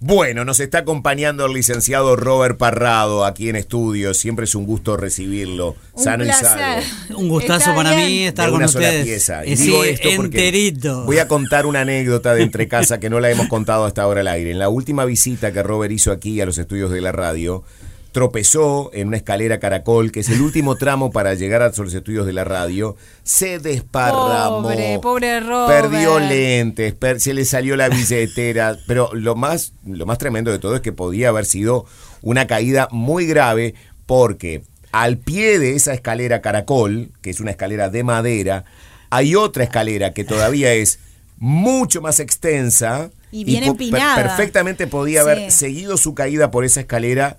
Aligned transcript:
Bueno, 0.00 0.44
nos 0.44 0.60
está 0.60 0.78
acompañando 0.78 1.44
el 1.46 1.52
licenciado 1.54 2.14
Robert 2.14 2.56
Parrado 2.56 3.24
aquí 3.24 3.48
en 3.48 3.56
estudio. 3.56 4.14
Siempre 4.14 4.44
es 4.44 4.54
un 4.54 4.64
gusto 4.64 4.96
recibirlo. 4.96 5.74
Un 5.92 6.04
sano 6.04 6.24
y 6.24 6.30
salvo. 6.30 6.82
Un 7.16 7.28
gustazo 7.28 7.70
Está 7.70 7.74
para 7.74 7.96
bien. 7.96 8.06
mí 8.08 8.22
estar 8.28 8.46
de 8.46 8.52
con 8.52 8.58
una 8.60 8.68
sola 8.68 8.86
ustedes. 8.86 9.04
pieza. 9.04 9.44
Y 9.44 9.54
Eh, 9.54 9.56
digo 9.56 9.82
esto 9.82 10.08
porque 10.14 10.38
enterito. 10.38 11.04
Voy 11.04 11.18
a 11.18 11.26
contar 11.26 11.66
una 11.66 11.80
anécdota 11.80 12.32
de 12.34 12.44
entre 12.44 12.68
casa 12.68 13.00
que 13.00 13.10
no 13.10 13.18
la 13.18 13.28
hemos 13.30 13.48
contado 13.48 13.86
hasta 13.86 14.02
ahora 14.02 14.20
al 14.20 14.28
aire. 14.28 14.52
En 14.52 14.60
la 14.60 14.68
última 14.68 15.04
visita 15.04 15.52
que 15.52 15.64
Robert 15.64 15.90
hizo 15.92 16.12
aquí 16.12 16.40
a 16.40 16.46
los 16.46 16.58
estudios 16.58 16.92
de 16.92 17.00
la 17.00 17.10
radio, 17.10 17.64
tropezó 18.12 18.90
en 18.94 19.08
una 19.08 19.16
escalera 19.18 19.58
caracol, 19.60 20.10
que 20.12 20.20
es 20.20 20.28
el 20.28 20.40
último 20.40 20.76
tramo 20.78 21.10
para 21.10 21.34
llegar 21.34 21.62
a 21.62 21.68
los 21.76 21.94
estudios 21.94 22.26
de 22.26 22.32
la 22.32 22.44
radio, 22.44 22.96
se 23.22 23.58
desparramó. 23.58 24.62
Pobre, 24.62 24.98
pobre 25.00 25.40
Robert. 25.40 25.82
Perdió 25.90 26.18
lentes, 26.18 26.94
per- 26.94 27.20
se 27.20 27.34
le 27.34 27.44
salió 27.44 27.76
la 27.76 27.88
billetera, 27.88 28.76
pero 28.86 29.10
lo 29.14 29.34
más, 29.36 29.72
lo 29.86 30.06
más 30.06 30.18
tremendo 30.18 30.50
de 30.50 30.58
todo 30.58 30.74
es 30.76 30.80
que 30.80 30.92
podía 30.92 31.28
haber 31.28 31.44
sido 31.46 31.84
una 32.22 32.46
caída 32.46 32.88
muy 32.90 33.26
grave 33.26 33.74
porque 34.06 34.62
al 34.90 35.18
pie 35.18 35.58
de 35.58 35.76
esa 35.76 35.92
escalera 35.92 36.40
caracol, 36.40 37.10
que 37.20 37.30
es 37.30 37.40
una 37.40 37.50
escalera 37.50 37.90
de 37.90 38.02
madera, 38.04 38.64
hay 39.10 39.34
otra 39.34 39.64
escalera 39.64 40.12
que 40.12 40.24
todavía 40.24 40.72
es 40.72 40.98
mucho 41.38 42.00
más 42.00 42.18
extensa 42.20 43.10
Y 43.30 43.44
bien 43.44 43.62
empinada. 43.64 44.16
perfectamente 44.16 44.86
podía 44.86 45.20
haber 45.20 45.50
Sí. 45.52 45.58
seguido 45.58 45.96
su 45.96 46.14
caída 46.14 46.50
por 46.50 46.64
esa 46.64 46.80
escalera 46.80 47.36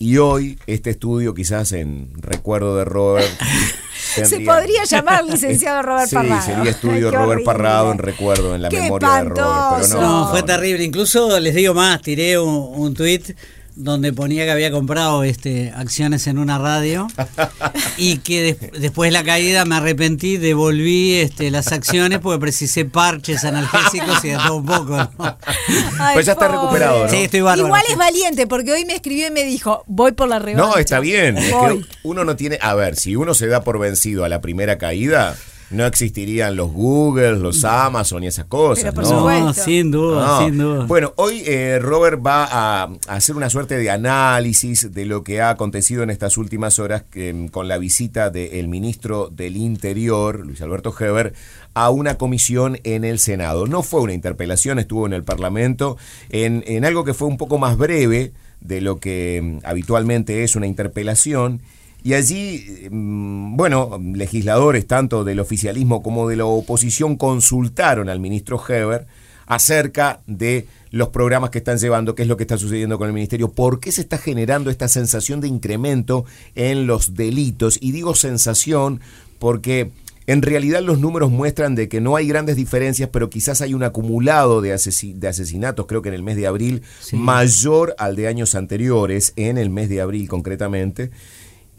y 0.00 0.16
hoy 0.16 0.58
este 0.66 0.90
estudio 0.90 1.32
quizás 1.34 1.70
en 1.72 2.10
recuerdo 2.16 2.74
de 2.76 2.84
Robert 2.84 3.28
Se 4.14 4.22
tendría- 4.22 4.52
podría 4.54 4.84
llamar 4.84 5.24
licenciado 5.28 5.82
Robert 5.82 6.08
sí, 6.08 6.16
Parrado. 6.16 6.42
sería 6.42 6.62
Ay, 6.62 6.68
estudio 6.68 7.10
qué 7.10 7.16
Robert 7.16 7.28
horrible. 7.28 7.44
Parrado 7.44 7.92
en 7.92 7.98
recuerdo 7.98 8.54
en 8.56 8.62
la 8.62 8.68
Qué 8.70 8.80
memoria 8.80 9.08
de 9.08 9.14
Robert, 9.28 9.34
pero 9.36 9.76
espantoso. 9.76 10.00
no. 10.00 10.20
No, 10.24 10.30
fue 10.30 10.42
terrible. 10.42 10.82
Incluso 10.84 11.38
les 11.38 11.54
digo 11.54 11.74
más, 11.74 12.00
tiré 12.02 12.36
un, 12.38 12.48
un 12.74 12.94
tuit 12.94 13.36
donde 13.82 14.12
ponía 14.12 14.44
que 14.44 14.50
había 14.50 14.70
comprado 14.70 15.22
este 15.24 15.72
acciones 15.74 16.26
en 16.26 16.38
una 16.38 16.58
radio 16.58 17.06
y 17.96 18.18
que 18.18 18.42
des- 18.42 18.80
después 18.80 19.08
de 19.08 19.12
la 19.12 19.24
caída 19.24 19.64
me 19.64 19.76
arrepentí, 19.76 20.36
devolví 20.36 21.14
este, 21.14 21.50
las 21.50 21.72
acciones 21.72 22.18
porque 22.20 22.38
precisé 22.40 22.84
parches 22.84 23.44
analgésicos 23.44 24.24
y 24.24 24.28
de 24.28 24.36
todo 24.36 24.56
un 24.56 24.66
poco. 24.66 24.96
¿no? 24.96 25.10
Ay, 25.98 26.14
Pues 26.14 26.26
ya 26.26 26.32
está 26.32 26.46
pobre. 26.46 26.60
recuperado, 26.60 27.04
¿no? 27.04 27.10
Sí, 27.10 27.16
estoy 27.16 27.40
bárbaro. 27.40 27.66
Igual 27.68 27.82
es 27.88 27.96
valiente 27.96 28.46
porque 28.46 28.72
hoy 28.72 28.84
me 28.84 28.94
escribió 28.94 29.26
y 29.28 29.30
me 29.30 29.44
dijo, 29.44 29.84
voy 29.86 30.12
por 30.12 30.28
la 30.28 30.38
revancha. 30.38 30.68
No, 30.68 30.76
está 30.76 31.00
bien. 31.00 31.36
Es 31.38 31.52
que 31.52 31.80
uno 32.02 32.24
no 32.24 32.36
tiene. 32.36 32.58
A 32.60 32.74
ver, 32.74 32.96
si 32.96 33.16
uno 33.16 33.34
se 33.34 33.46
da 33.46 33.62
por 33.62 33.78
vencido 33.78 34.24
a 34.24 34.28
la 34.28 34.40
primera 34.40 34.78
caída, 34.78 35.36
no 35.70 35.86
existirían 35.86 36.56
los 36.56 36.70
Google, 36.72 37.38
los 37.38 37.64
Amazon 37.64 38.24
y 38.24 38.26
esas 38.26 38.46
cosas. 38.46 38.84
Pero 38.84 38.94
por 38.94 39.04
¿no? 39.04 39.18
supuesto. 39.18 39.64
Sin 39.64 39.90
duda, 39.90 40.26
No. 40.26 40.44
sin 40.44 40.58
duda. 40.58 40.84
Bueno, 40.86 41.12
hoy 41.16 41.42
eh, 41.46 41.78
Robert 41.80 42.20
va 42.24 42.44
a, 42.44 42.82
a 42.84 43.14
hacer 43.14 43.36
una 43.36 43.48
suerte 43.50 43.76
de 43.76 43.90
análisis 43.90 44.92
de 44.92 45.06
lo 45.06 45.22
que 45.22 45.40
ha 45.40 45.50
acontecido 45.50 46.02
en 46.02 46.10
estas 46.10 46.36
últimas 46.36 46.78
horas 46.78 47.04
que, 47.10 47.48
con 47.52 47.68
la 47.68 47.78
visita 47.78 48.30
del 48.30 48.68
ministro 48.68 49.28
del 49.28 49.56
Interior, 49.56 50.44
Luis 50.44 50.60
Alberto 50.60 50.94
Heber, 50.98 51.34
a 51.74 51.90
una 51.90 52.16
comisión 52.16 52.78
en 52.84 53.04
el 53.04 53.18
Senado. 53.18 53.66
No 53.66 53.82
fue 53.82 54.00
una 54.00 54.12
interpelación, 54.12 54.78
estuvo 54.78 55.06
en 55.06 55.12
el 55.12 55.22
Parlamento 55.22 55.96
en, 56.30 56.64
en 56.66 56.84
algo 56.84 57.04
que 57.04 57.14
fue 57.14 57.28
un 57.28 57.36
poco 57.36 57.58
más 57.58 57.76
breve 57.76 58.32
de 58.60 58.80
lo 58.80 58.98
que 58.98 59.40
mm, 59.42 59.58
habitualmente 59.64 60.42
es 60.44 60.56
una 60.56 60.66
interpelación. 60.66 61.60
Y 62.02 62.14
allí, 62.14 62.88
mm, 62.90 63.56
bueno, 63.56 64.00
legisladores 64.14 64.86
tanto 64.86 65.24
del 65.24 65.40
oficialismo 65.40 66.02
como 66.02 66.28
de 66.28 66.36
la 66.36 66.44
oposición 66.46 67.16
consultaron 67.16 68.08
al 68.08 68.20
ministro 68.20 68.60
Heber 68.66 69.06
acerca 69.46 70.20
de 70.26 70.66
los 70.92 71.08
programas 71.08 71.50
que 71.50 71.58
están 71.58 71.78
llevando, 71.78 72.14
qué 72.14 72.22
es 72.22 72.28
lo 72.28 72.36
que 72.36 72.44
está 72.44 72.56
sucediendo 72.58 72.98
con 72.98 73.06
el 73.08 73.12
ministerio, 73.12 73.50
por 73.52 73.80
qué 73.80 73.92
se 73.92 74.00
está 74.00 74.16
generando 74.18 74.70
esta 74.70 74.88
sensación 74.88 75.40
de 75.40 75.48
incremento 75.48 76.24
en 76.54 76.86
los 76.86 77.14
delitos. 77.14 77.78
Y 77.80 77.92
digo 77.92 78.14
sensación 78.14 79.00
porque 79.38 79.90
en 80.26 80.42
realidad 80.42 80.82
los 80.82 81.00
números 81.00 81.30
muestran 81.30 81.74
de 81.74 81.88
que 81.88 82.00
no 82.00 82.14
hay 82.14 82.28
grandes 82.28 82.54
diferencias, 82.56 83.08
pero 83.12 83.28
quizás 83.30 83.60
hay 83.60 83.74
un 83.74 83.82
acumulado 83.82 84.60
de, 84.60 84.72
asesi- 84.74 85.14
de 85.14 85.26
asesinatos, 85.28 85.86
creo 85.86 86.02
que 86.02 86.08
en 86.10 86.14
el 86.14 86.22
mes 86.22 86.36
de 86.36 86.46
abril, 86.46 86.82
Sí. 87.00 87.16
mayor 87.16 87.94
al 87.98 88.14
de 88.16 88.28
años 88.28 88.54
anteriores, 88.54 89.32
en 89.36 89.58
el 89.58 89.70
mes 89.70 89.88
de 89.88 90.00
abril 90.00 90.28
concretamente. 90.28 91.10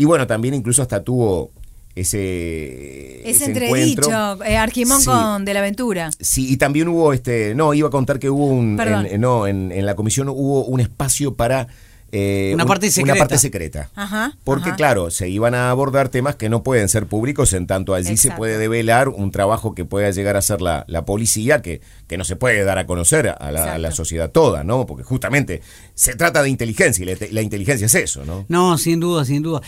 Y 0.02 0.06
bueno, 0.06 0.26
también 0.26 0.56
incluso 0.56 0.82
hasta 0.82 1.04
tuvo 1.04 1.52
ese, 1.94 3.30
Ese 3.30 3.46
entredicho, 3.46 4.02
encuentro. 4.10 4.44
eh, 4.46 4.58
Arquimón 4.58 5.00
Sí. 5.00 5.06
con 5.06 5.46
De 5.46 5.54
la 5.54 5.60
Aventura. 5.60 6.10
Sí, 6.20 6.52
y 6.52 6.58
también 6.58 6.88
hubo 6.88 7.14
este, 7.14 7.54
no, 7.54 7.76
iba 7.76 7.88
a 7.88 7.92
contar 7.92 8.18
que 8.18 8.28
hubo 8.32 8.48
un, 8.48 8.80
en, 8.80 9.22
no, 9.22 9.46
en, 9.46 9.72
en 9.72 9.86
la 9.86 9.96
comisión 9.96 10.28
hubo 10.30 10.66
un 10.66 10.80
espacio 10.80 11.36
para 11.36 11.68
eh, 12.12 12.52
Una 12.54 12.64
un- 12.64 12.68
parte 12.68 12.92
secreta. 12.92 13.14
Una 13.14 13.20
parte 13.20 13.38
secreta. 13.38 13.90
Ajá, 13.96 14.38
Porque 14.44 14.70
ajá. 14.70 14.76
claro, 14.76 15.12
se 15.12 15.30
iban 15.30 15.56
a 15.56 15.70
abordar 15.72 16.10
temas 16.10 16.36
que 16.36 16.50
no 16.50 16.62
pueden 16.64 16.90
ser 16.90 17.06
públicos, 17.08 17.54
en 17.54 17.68
tanto 17.68 17.94
allí 17.94 18.18
se 18.18 18.32
puede 18.32 18.58
develar 18.58 19.10
un 19.10 19.32
trabajo 19.32 19.74
que 19.76 19.86
pueda 19.86 20.12
llegar 20.12 20.36
a 20.36 20.40
hacer 20.40 20.62
la, 20.62 20.84
la 20.88 21.06
policía, 21.06 21.62
que, 21.62 21.82
que 22.08 22.18
no 22.18 22.24
se 22.24 22.36
puede 22.36 22.64
dar 22.64 22.78
a 22.80 22.86
conocer 22.86 23.30
a 23.30 23.52
la, 23.52 23.64
a 23.74 23.78
la 23.78 23.88
Exacto. 23.88 23.96
sociedad 23.96 24.32
toda, 24.32 24.64
¿no? 24.64 24.86
Porque 24.86 25.04
justamente 25.04 25.62
se 25.96 26.16
trata 26.16 26.44
de 26.44 26.50
inteligencia 26.50 27.04
y 27.04 27.06
la, 27.06 27.28
la 27.32 27.42
inteligencia 27.42 27.86
es 27.86 27.96
eso, 27.96 28.26
¿no? 28.26 28.46
No, 28.50 28.78
sin 28.78 29.00
duda, 29.00 29.24
sin 29.26 29.42
duda. 29.44 29.62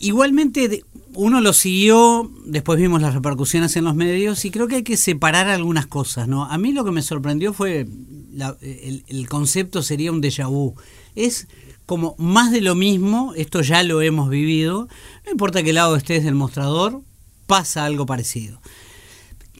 Igualmente, 0.00 0.84
uno 1.14 1.40
lo 1.40 1.52
siguió, 1.52 2.30
después 2.46 2.78
vimos 2.78 3.02
las 3.02 3.14
repercusiones 3.14 3.74
en 3.76 3.84
los 3.84 3.96
medios 3.96 4.44
y 4.44 4.50
creo 4.52 4.68
que 4.68 4.76
hay 4.76 4.82
que 4.84 4.96
separar 4.96 5.48
algunas 5.48 5.86
cosas, 5.86 6.28
¿no? 6.28 6.44
A 6.44 6.56
mí 6.56 6.72
lo 6.72 6.84
que 6.84 6.92
me 6.92 7.02
sorprendió 7.02 7.52
fue, 7.52 7.86
la- 8.32 8.56
el, 8.60 9.02
el 9.08 9.28
concepto 9.28 9.82
sería 9.82 10.12
un 10.12 10.22
déjà 10.22 10.48
vu. 10.48 10.74
Es 11.16 11.48
como 11.88 12.14
más 12.18 12.52
de 12.52 12.60
lo 12.60 12.74
mismo, 12.74 13.32
esto 13.34 13.62
ya 13.62 13.82
lo 13.82 14.02
hemos 14.02 14.28
vivido, 14.28 14.88
no 15.24 15.32
importa 15.32 15.62
qué 15.62 15.72
lado 15.72 15.96
estés 15.96 16.22
del 16.22 16.34
mostrador, 16.34 17.00
pasa 17.46 17.86
algo 17.86 18.04
parecido. 18.04 18.60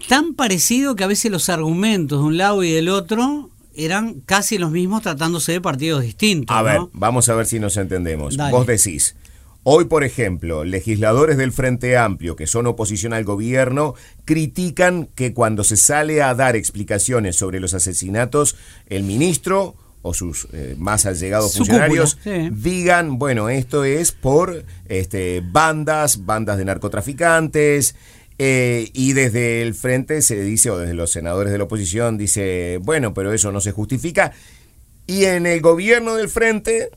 Tan 0.08 0.34
parecido 0.34 0.94
que 0.94 1.04
a 1.04 1.06
veces 1.06 1.30
los 1.30 1.48
argumentos 1.48 2.20
de 2.20 2.26
un 2.26 2.36
lado 2.36 2.62
y 2.62 2.70
del 2.70 2.90
otro 2.90 3.48
eran 3.74 4.20
casi 4.20 4.58
los 4.58 4.70
mismos 4.72 5.00
tratándose 5.00 5.52
de 5.52 5.62
partidos 5.62 6.02
distintos. 6.02 6.54
A 6.54 6.58
¿no? 6.58 6.64
ver, 6.64 6.80
vamos 6.92 7.30
a 7.30 7.34
ver 7.34 7.46
si 7.46 7.60
nos 7.60 7.78
entendemos. 7.78 8.36
Dale. 8.36 8.52
Vos 8.52 8.66
decís, 8.66 9.16
hoy 9.62 9.86
por 9.86 10.04
ejemplo, 10.04 10.64
legisladores 10.64 11.38
del 11.38 11.52
Frente 11.52 11.96
Amplio 11.96 12.36
que 12.36 12.46
son 12.46 12.66
oposición 12.66 13.14
al 13.14 13.24
gobierno 13.24 13.94
critican 14.26 15.08
que 15.14 15.32
cuando 15.32 15.64
se 15.64 15.78
sale 15.78 16.20
a 16.20 16.34
dar 16.34 16.56
explicaciones 16.56 17.36
sobre 17.36 17.58
los 17.58 17.72
asesinatos, 17.72 18.54
el 18.86 19.02
ministro 19.02 19.76
o 20.08 20.14
sus 20.14 20.48
eh, 20.52 20.74
más 20.78 21.06
allegados 21.06 21.52
Su 21.52 21.58
funcionarios 21.58 22.16
cúpula, 22.16 22.48
sí. 22.48 22.50
digan, 22.52 23.18
bueno, 23.18 23.48
esto 23.48 23.84
es 23.84 24.12
por 24.12 24.64
este, 24.88 25.42
bandas, 25.44 26.24
bandas 26.24 26.58
de 26.58 26.64
narcotraficantes. 26.64 27.94
eh, 28.38 28.90
y 28.92 29.12
desde 29.14 29.62
el 29.62 29.74
frente 29.74 30.22
se 30.22 30.40
dice, 30.40 30.70
o 30.70 30.78
desde 30.78 30.94
los 30.94 31.10
senadores 31.10 31.52
de 31.52 31.58
la 31.58 31.64
oposición, 31.64 32.16
dice, 32.18 32.78
bueno, 32.82 33.12
pero 33.12 33.32
eso 33.32 33.50
no 33.52 33.60
se 33.60 33.72
justifica. 33.72 34.32
Y 35.06 35.24
en 35.24 35.46
el 35.46 35.60
gobierno 35.60 36.14
del 36.14 36.28
frente, 36.28 36.90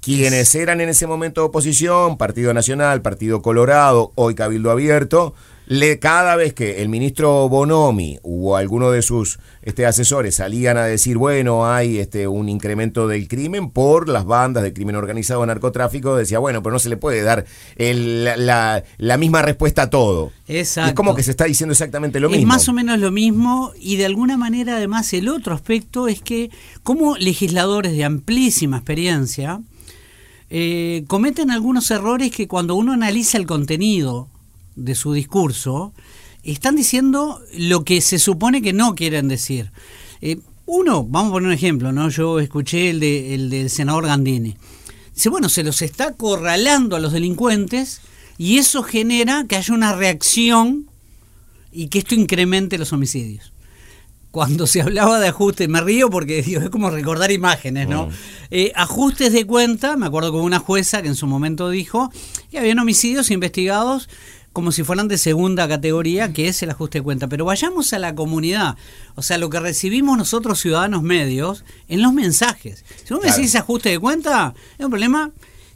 quienes 0.00 0.54
eran 0.54 0.80
en 0.80 0.88
ese 0.88 1.06
momento 1.06 1.44
oposición, 1.44 2.18
Partido 2.18 2.52
Nacional, 2.52 3.02
Partido 3.02 3.40
Colorado, 3.40 4.12
hoy 4.16 4.34
Cabildo 4.34 4.70
Abierto, 4.70 5.34
le, 5.66 5.98
cada 5.98 6.36
vez 6.36 6.52
que 6.52 6.82
el 6.82 6.88
ministro 6.90 7.48
Bonomi 7.48 8.18
o 8.22 8.56
alguno 8.56 8.90
de 8.90 9.00
sus 9.00 9.38
este, 9.62 9.86
asesores 9.86 10.34
salían 10.34 10.76
a 10.76 10.84
decir, 10.84 11.16
bueno, 11.16 11.66
hay 11.66 11.98
este, 11.98 12.28
un 12.28 12.48
incremento 12.50 13.08
del 13.08 13.28
crimen 13.28 13.70
por 13.70 14.08
las 14.08 14.26
bandas 14.26 14.62
de 14.62 14.72
crimen 14.74 14.94
organizado, 14.96 15.44
narcotráfico, 15.46 16.16
decía, 16.16 16.38
bueno, 16.38 16.62
pero 16.62 16.74
no 16.74 16.78
se 16.78 16.90
le 16.90 16.96
puede 16.98 17.22
dar 17.22 17.46
el- 17.76 18.24
la, 18.24 18.82
la- 18.98 19.16
misma 19.16 19.40
respuesta 19.42 19.82
a 19.82 19.90
todo. 19.90 20.32
Exacto. 20.48 20.90
Es 20.90 20.94
como 20.94 21.14
que 21.14 21.22
se 21.22 21.30
está 21.30 21.44
diciendo 21.46 21.72
exactamente 21.72 22.20
lo 22.20 22.28
es 22.28 22.36
mismo. 22.36 22.48
más 22.52 22.68
o 22.68 22.72
menos 22.74 22.98
lo 22.98 23.10
mismo 23.10 23.72
y 23.80 23.96
de 23.96 24.04
alguna 24.04 24.36
manera 24.36 24.76
además 24.76 25.12
el 25.14 25.28
otro 25.28 25.54
aspecto 25.54 26.08
es 26.08 26.20
que 26.20 26.50
como 26.82 27.16
legisladores 27.16 27.92
de 27.92 28.04
amplísima 28.04 28.76
experiencia 28.76 29.60
eh, 30.50 31.04
cometen 31.06 31.50
algunos 31.50 31.90
errores 31.90 32.30
que 32.30 32.46
cuando 32.48 32.74
uno 32.74 32.92
analiza 32.92 33.38
el 33.38 33.46
contenido 33.46 34.28
de 34.76 34.94
su 34.94 35.12
discurso 35.12 35.92
están 36.42 36.76
diciendo 36.76 37.40
lo 37.56 37.84
que 37.84 38.00
se 38.00 38.18
supone 38.18 38.62
que 38.62 38.72
no 38.72 38.94
quieren 38.94 39.28
decir. 39.28 39.70
Eh, 40.20 40.38
uno, 40.66 41.04
vamos 41.04 41.30
a 41.30 41.32
poner 41.34 41.48
un 41.48 41.54
ejemplo, 41.54 41.92
¿no? 41.92 42.08
Yo 42.08 42.38
escuché 42.40 42.90
el, 42.90 43.00
de, 43.00 43.34
el 43.34 43.50
del 43.50 43.70
senador 43.70 44.06
Gandini. 44.06 44.56
Dice, 45.14 45.28
bueno, 45.28 45.48
se 45.48 45.62
los 45.62 45.80
está 45.82 46.08
acorralando 46.08 46.96
a 46.96 47.00
los 47.00 47.12
delincuentes 47.12 48.00
y 48.36 48.58
eso 48.58 48.82
genera 48.82 49.44
que 49.48 49.56
haya 49.56 49.74
una 49.74 49.94
reacción 49.94 50.86
y 51.72 51.88
que 51.88 51.98
esto 51.98 52.14
incremente 52.14 52.78
los 52.78 52.92
homicidios. 52.92 53.52
Cuando 54.30 54.66
se 54.66 54.82
hablaba 54.82 55.20
de 55.20 55.28
ajustes, 55.28 55.68
me 55.68 55.80
río 55.80 56.10
porque 56.10 56.42
digo, 56.42 56.60
es 56.60 56.70
como 56.70 56.90
recordar 56.90 57.30
imágenes, 57.30 57.88
¿no? 57.88 58.06
Mm. 58.06 58.10
Eh, 58.50 58.72
ajustes 58.74 59.32
de 59.32 59.46
cuenta, 59.46 59.96
me 59.96 60.06
acuerdo 60.06 60.32
con 60.32 60.40
una 60.40 60.58
jueza 60.58 61.02
que 61.02 61.08
en 61.08 61.14
su 61.14 61.26
momento 61.26 61.70
dijo 61.70 62.10
que 62.50 62.58
habían 62.58 62.80
homicidios 62.80 63.30
investigados 63.30 64.08
como 64.54 64.72
si 64.72 64.84
fueran 64.84 65.08
de 65.08 65.18
segunda 65.18 65.68
categoría, 65.68 66.32
que 66.32 66.48
es 66.48 66.62
el 66.62 66.70
ajuste 66.70 66.98
de 66.98 67.02
cuenta. 67.02 67.28
Pero 67.28 67.44
vayamos 67.44 67.92
a 67.92 67.98
la 67.98 68.14
comunidad, 68.14 68.76
o 69.16 69.20
sea, 69.22 69.36
lo 69.36 69.50
que 69.50 69.60
recibimos 69.60 70.16
nosotros 70.16 70.58
ciudadanos 70.60 71.02
medios 71.02 71.64
en 71.88 72.00
los 72.00 72.14
mensajes. 72.14 72.84
Si 73.04 73.12
vos 73.12 73.22
me 73.22 73.28
Claro. 73.28 73.36
decís 73.36 73.54
ajuste 73.56 73.90
de 73.90 73.98
cuenta, 73.98 74.54
es 74.78 74.84
un 74.84 74.90
problema 74.90 75.30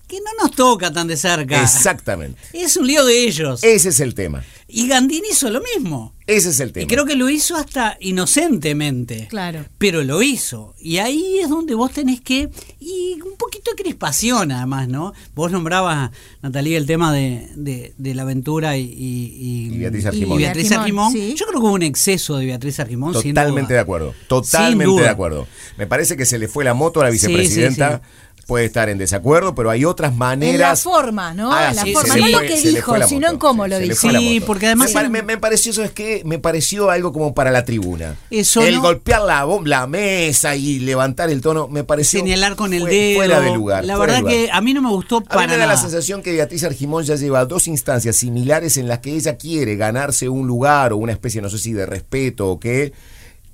que 0.07 0.21
no 0.21 0.31
nos 0.43 0.57
toca 0.57 0.91
tan 0.91 1.07
de 1.07 1.17
cerca. 1.19 1.61
Exactamente. 1.63 2.41
Es 2.55 2.79
un 2.79 2.87
lío 2.87 3.05
de 3.05 3.25
ellos. 3.25 3.63
Ese 3.63 3.91
es 3.91 4.01
el 4.01 4.15
tema. 4.15 4.43
Y 4.71 4.87
Gandini 4.87 5.29
hizo 5.33 5.49
lo 5.51 5.63
mismo. 5.63 6.15
Ese 6.27 6.51
es 6.51 6.61
el 6.61 6.73
tema. 6.73 6.85
Y 6.85 6.87
creo 6.87 7.07
que 7.07 7.15
lo 7.17 7.31
hizo 7.31 7.57
hasta 7.57 7.97
inocentemente. 8.01 9.27
Claro. 9.29 9.65
Pero 9.79 10.03
lo 10.05 10.23
hizo. 10.23 10.75
Y 10.79 10.99
ahí 10.99 11.39
es 11.43 11.49
donde 11.49 11.75
vos 11.75 11.91
tenés 11.93 12.21
que. 12.21 12.51
Y 12.79 13.19
un 13.23 13.37
poquito 13.39 13.71
de 13.75 13.83
crispación, 13.83 14.53
además, 14.53 14.89
¿no? 14.89 15.15
Vos 15.35 15.51
nombrabas, 15.51 16.11
Natalia, 16.43 16.77
el 16.77 16.85
tema 16.87 17.13
de, 17.15 17.49
de- 17.57 17.95
de 17.97 18.15
la 18.15 18.23
aventura 18.23 18.77
y, 18.77 18.83
y, 18.85 19.71
Y 19.75 19.79
Beatriz 19.79 20.07
Argimón. 20.07 20.39
y 20.39 20.43
Beatriz 20.43 20.73
Argimón, 20.73 21.13
sí. 21.13 21.35
Yo 21.35 21.47
creo 21.47 21.61
que 21.61 21.67
hubo 21.67 21.75
un 21.75 21.83
exceso 21.83 22.37
de 22.37 22.47
Beatriz 22.47 22.79
Argimón. 22.81 23.15
sin 23.15 23.35
Totalmente 23.35 23.69
duda. 23.73 23.77
de 23.77 23.81
acuerdo. 23.81 24.13
Sin 24.13 24.29
Totalmente 24.29 25.03
de 25.03 25.09
acuerdo. 25.09 25.47
Me 25.79 25.87
parece 25.87 26.17
que 26.17 26.27
se 26.27 26.39
le 26.39 26.47
fue 26.49 26.65
la 26.65 26.75
moto 26.75 27.01
a 27.01 27.05
la 27.05 27.13
Sí, 27.13 27.19
sí, 27.19 27.27
vicepresidenta. 27.29 28.03
sí. 28.05 28.28
Puede 28.49 28.65
estar 28.65 28.89
en 28.89 28.97
desacuerdo, 28.97 29.55
pero 29.55 29.69
hay 29.69 29.85
otras 29.85 30.11
En 30.11 30.19
la 30.19 30.25
maneras. 30.25 30.83
forma, 30.83 31.35
¿no? 31.35 31.53
Ah, 31.53 31.69
en 31.69 31.77
la 31.77 31.83
sí, 31.83 31.93
forma. 31.93 32.17
No 32.17 32.29
lo 32.29 32.41
que 32.41 32.59
dijo, 32.59 32.97
sino 33.07 33.29
en 33.29 33.37
cómo 33.37 33.67
lo 33.67 33.79
dijo. 33.79 33.95
Sí, 34.11 34.41
porque 34.47 34.65
además 34.69 34.91
Me, 34.95 35.09
me- 35.11 35.23
me 35.23 35.37
pareció, 35.37 35.71
¿sabes 35.75 35.91
qué? 35.91 36.23
Me 36.25 36.39
pareció 36.39 36.91
algo 36.91 37.13
como 37.13 37.35
para 37.35 37.51
la 37.51 37.67
tribuna. 37.67 38.17
Eso 38.31 38.63
el 38.63 38.77
no- 38.77 38.81
golpear 38.81 39.21
la, 39.21 39.47
la 39.67 39.87
mesa 39.87 40.57
y 40.57 40.79
levantar 40.79 41.29
el 41.29 41.43
tono, 41.43 41.69
me 41.69 41.85
pareció. 41.85 42.21
Señalar 42.21 42.57
con 42.57 42.73
el 42.73 42.81
fue- 42.81 42.91
dedo. 42.91 43.17
Fuera 43.19 43.41
de 43.43 43.55
lugar. 43.55 43.85
La 43.85 43.99
verdad 43.99 44.21
lugar. 44.21 44.33
que 44.33 44.49
a 44.51 44.61
mí 44.63 44.73
no 44.73 44.81
me 44.81 44.89
gustó 44.89 45.19
A 45.19 45.25
para 45.25 45.43
mí 45.47 45.53
me 45.53 45.59
da 45.59 45.67
la 45.67 45.77
sensación 45.77 46.23
que 46.23 46.33
Beatriz 46.33 46.65
Argimón 46.65 47.05
ya 47.05 47.17
lleva 47.17 47.45
dos 47.45 47.69
instancias 47.69 48.17
similares 48.17 48.79
en 48.79 48.89
las 48.89 49.01
que 49.01 49.13
ella 49.15 49.37
quiere 49.37 49.77
ganarse 49.77 50.31
un 50.31 50.47
lugar 50.47 50.95
o 50.95 50.97
una 50.97 51.13
especie, 51.13 51.43
no 51.43 51.51
sé 51.51 51.59
si 51.59 51.75
de 51.75 51.85
respeto 51.85 52.49
o 52.49 52.59
qué, 52.59 52.95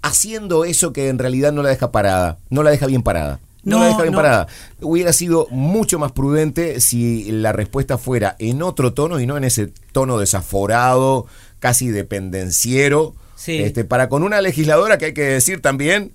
haciendo 0.02 0.64
eso 0.64 0.92
que 0.92 1.08
en 1.08 1.18
realidad 1.18 1.52
no 1.52 1.62
la 1.64 1.70
deja 1.70 1.90
parada, 1.90 2.38
no 2.50 2.62
la 2.62 2.70
deja 2.70 2.86
bien 2.86 3.02
parada. 3.02 3.40
No, 3.64 3.78
la 3.78 3.82
No, 3.84 3.88
deja 3.90 4.02
bien 4.02 4.12
no. 4.12 4.18
parada. 4.18 4.46
Hubiera 4.80 5.12
sido 5.12 5.46
mucho 5.50 5.98
más 5.98 6.12
prudente 6.12 6.80
si 6.80 7.30
la 7.32 7.52
respuesta 7.52 7.98
fuera 7.98 8.36
en 8.38 8.62
otro 8.62 8.92
tono 8.92 9.20
y 9.20 9.26
no 9.26 9.36
en 9.36 9.44
ese 9.44 9.72
tono 9.92 10.18
desaforado, 10.18 11.26
casi 11.60 11.88
dependenciero, 11.88 13.14
Sí. 13.36 13.56
este, 13.58 13.84
para 13.84 14.08
con 14.08 14.22
una 14.22 14.40
legisladora 14.40 14.98
que 14.98 15.06
hay 15.06 15.14
que 15.14 15.22
decir 15.22 15.60
también 15.60 16.12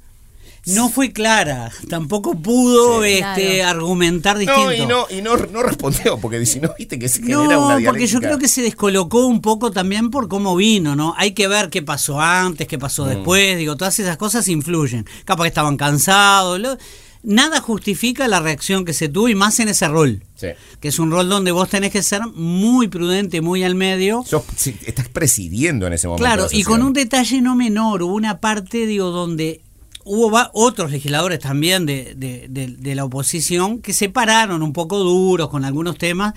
No 0.65 0.89
fue 0.89 1.13
clara, 1.13 1.71
tampoco 1.89 2.35
pudo 2.35 3.01
Sí. 3.01 3.13
este, 3.19 3.57
Claro. 3.59 3.69
argumentar 3.79 4.37
distinto. 4.37 4.65
No, 4.65 4.73
y 4.73 4.85
no, 4.85 5.05
y 5.09 5.21
no, 5.21 5.37
no 5.37 5.63
respondió, 5.63 6.17
porque 6.19 6.45
si 6.45 6.59
no, 6.59 6.69
viste 6.77 6.99
que 6.99 7.07
se 7.07 7.21
genera 7.21 7.39
una 7.39 7.55
No, 7.55 7.67
dialéctica. 7.67 7.91
porque 7.91 8.07
yo 8.07 8.19
creo 8.19 8.37
que 8.37 8.47
se 8.49 8.61
descolocó 8.61 9.25
un 9.25 9.41
poco 9.41 9.71
también 9.71 10.11
por 10.11 10.27
cómo 10.27 10.55
vino, 10.57 10.95
¿no? 10.97 11.15
Hay 11.17 11.31
que 11.31 11.47
ver 11.47 11.69
qué 11.69 11.81
pasó 11.81 12.19
antes, 12.19 12.67
qué 12.67 12.77
pasó 12.77 13.05
Mm. 13.05 13.09
después, 13.09 13.57
digo, 13.57 13.77
todas 13.77 13.97
esas 13.99 14.17
cosas 14.17 14.47
influyen. 14.49 15.05
Capaz 15.23 15.43
que 15.43 15.47
estaban 15.47 15.77
cansados, 15.77 16.59
lo- 16.59 16.77
nada 17.23 17.59
justifica 17.61 18.27
la 18.27 18.39
reacción 18.39 18.85
que 18.85 18.93
se 18.93 19.09
tuvo 19.09 19.27
y 19.29 19.35
más 19.35 19.59
en 19.59 19.69
ese 19.69 19.87
rol. 19.87 20.23
Sí. 20.35 20.47
Que 20.79 20.87
es 20.87 20.99
un 20.99 21.11
rol 21.11 21.27
donde 21.29 21.51
vos 21.51 21.69
tenés 21.69 21.91
que 21.91 22.01
ser 22.01 22.21
muy 22.33 22.87
prudente, 22.87 23.41
muy 23.41 23.63
al 23.63 23.75
medio. 23.75 24.23
Sos- 24.25 24.43
estás 24.85 25.09
presidiendo 25.09 25.85
en 25.87 25.93
ese 25.93 26.07
momento. 26.07 26.23
Claro, 26.23 26.47
la 26.51 26.57
y 26.57 26.63
con 26.63 26.81
un 26.81 26.93
detalle 26.93 27.41
no 27.41 27.55
menor, 27.55 28.03
hubo 28.03 28.13
una 28.13 28.39
parte, 28.39 28.85
digo, 28.85 29.09
donde 29.11 29.61
hubo 30.05 30.31
va- 30.31 30.49
otros 30.53 30.91
legisladores 30.91 31.39
también 31.39 31.85
de, 31.85 32.15
de- 32.15 32.47
de- 32.49 32.67
de 32.77 32.95
la 32.95 33.03
oposición 33.05 33.79
que 33.81 33.93
se 33.93 34.09
pararon 34.09 34.63
un 34.63 34.71
poco 34.73 34.97
duros 34.99 35.49
con 35.49 35.65
algunos 35.65 35.97
temas. 35.97 36.33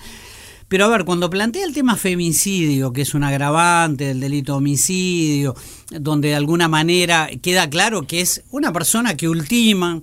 Pero 0.67 0.85
a 0.85 0.89
ver, 0.89 1.05
cuando 1.05 1.29
plantea 1.29 1.65
el 1.65 1.73
tema 1.73 1.95
femicidio, 1.95 2.93
que 2.93 3.03
es 3.03 3.13
un 3.13 3.23
agravante 3.23 4.05
del 4.05 4.19
delito 4.19 4.53
de 4.53 4.57
homicidio, 4.57 5.55
donde 5.91 6.29
de 6.29 6.35
alguna 6.35 6.67
manera 6.67 7.29
queda 7.41 7.69
claro 7.69 8.07
que 8.07 8.21
es 8.21 8.43
una 8.49 8.73
persona 8.73 9.15
que 9.15 9.29
ultima, 9.29 10.01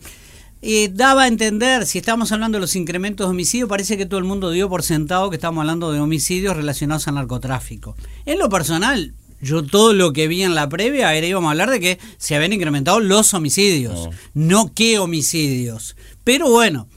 eh, 0.62 0.90
daba 0.92 1.22
a 1.22 1.28
entender, 1.28 1.86
si 1.86 1.98
estamos 1.98 2.32
hablando 2.32 2.56
de 2.56 2.60
los 2.60 2.76
incrementos 2.76 3.26
de 3.26 3.30
homicidio, 3.30 3.68
parece 3.68 3.96
que 3.96 4.06
todo 4.06 4.18
el 4.18 4.26
mundo 4.26 4.50
dio 4.50 4.68
por 4.68 4.82
sentado 4.82 5.30
que 5.30 5.36
estamos 5.36 5.62
hablando 5.62 5.92
de 5.92 6.00
homicidios 6.00 6.56
relacionados 6.56 7.08
al 7.08 7.14
narcotráfico. 7.14 7.96
En 8.26 8.38
lo 8.38 8.48
personal, 8.48 9.14
yo 9.40 9.62
todo 9.62 9.94
lo 9.94 10.12
que 10.12 10.28
vi 10.28 10.42
en 10.42 10.54
la 10.54 10.68
previa 10.68 11.14
era 11.14 11.26
íbamos 11.26 11.48
a 11.48 11.52
hablar 11.52 11.70
de 11.70 11.80
que 11.80 11.98
se 12.18 12.36
habían 12.36 12.52
incrementado 12.52 13.00
los 13.00 13.32
homicidios, 13.32 14.10
no 14.34 14.72
qué 14.74 14.98
homicidios. 14.98 15.96
Pero 16.24 16.50
bueno, 16.50 16.88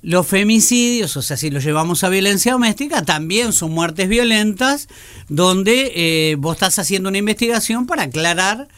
los 0.00 0.26
femicidios, 0.26 1.16
o 1.16 1.22
sea, 1.22 1.36
si 1.36 1.50
los 1.50 1.64
llevamos 1.64 2.02
a 2.02 2.08
violencia 2.08 2.52
doméstica, 2.52 3.02
también 3.02 3.52
son 3.52 3.72
muertes 3.72 4.08
violentas 4.08 4.88
donde 5.28 5.92
eh, 5.94 6.36
vos 6.36 6.56
estás 6.56 6.78
haciendo 6.78 7.08
una 7.10 7.18
investigación 7.18 7.86
para 7.86 8.04
aclarar 8.04 8.68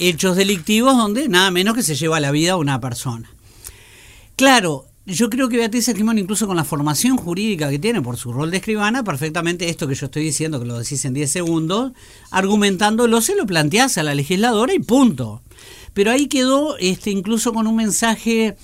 hechos 0.00 0.36
delictivos 0.36 0.96
donde 0.96 1.28
nada 1.28 1.50
menos 1.50 1.74
que 1.74 1.82
se 1.82 1.94
lleva 1.94 2.18
la 2.18 2.30
vida 2.30 2.52
a 2.52 2.56
una 2.56 2.80
persona. 2.80 3.30
Claro, 4.40 4.86
yo 5.04 5.28
creo 5.28 5.50
que 5.50 5.58
Beatriz 5.58 5.86
Argimón, 5.90 6.18
incluso 6.18 6.46
con 6.46 6.56
la 6.56 6.64
formación 6.64 7.18
jurídica 7.18 7.68
que 7.68 7.78
tiene 7.78 8.00
por 8.00 8.16
su 8.16 8.32
rol 8.32 8.50
de 8.50 8.56
escribana, 8.56 9.04
perfectamente 9.04 9.68
esto 9.68 9.86
que 9.86 9.94
yo 9.94 10.06
estoy 10.06 10.24
diciendo, 10.24 10.58
que 10.58 10.64
lo 10.66 10.78
decís 10.78 11.04
en 11.04 11.12
10 11.12 11.30
segundos, 11.30 11.92
argumentándolo, 12.30 13.20
se 13.20 13.34
lo 13.36 13.44
planteás 13.44 13.98
a 13.98 14.02
la 14.02 14.14
legisladora 14.14 14.72
y 14.72 14.78
punto. 14.78 15.42
Pero 15.92 16.10
ahí 16.10 16.26
quedó 16.26 16.78
este, 16.78 17.10
incluso 17.10 17.52
con 17.52 17.66
un 17.66 17.76
mensaje 17.76 18.56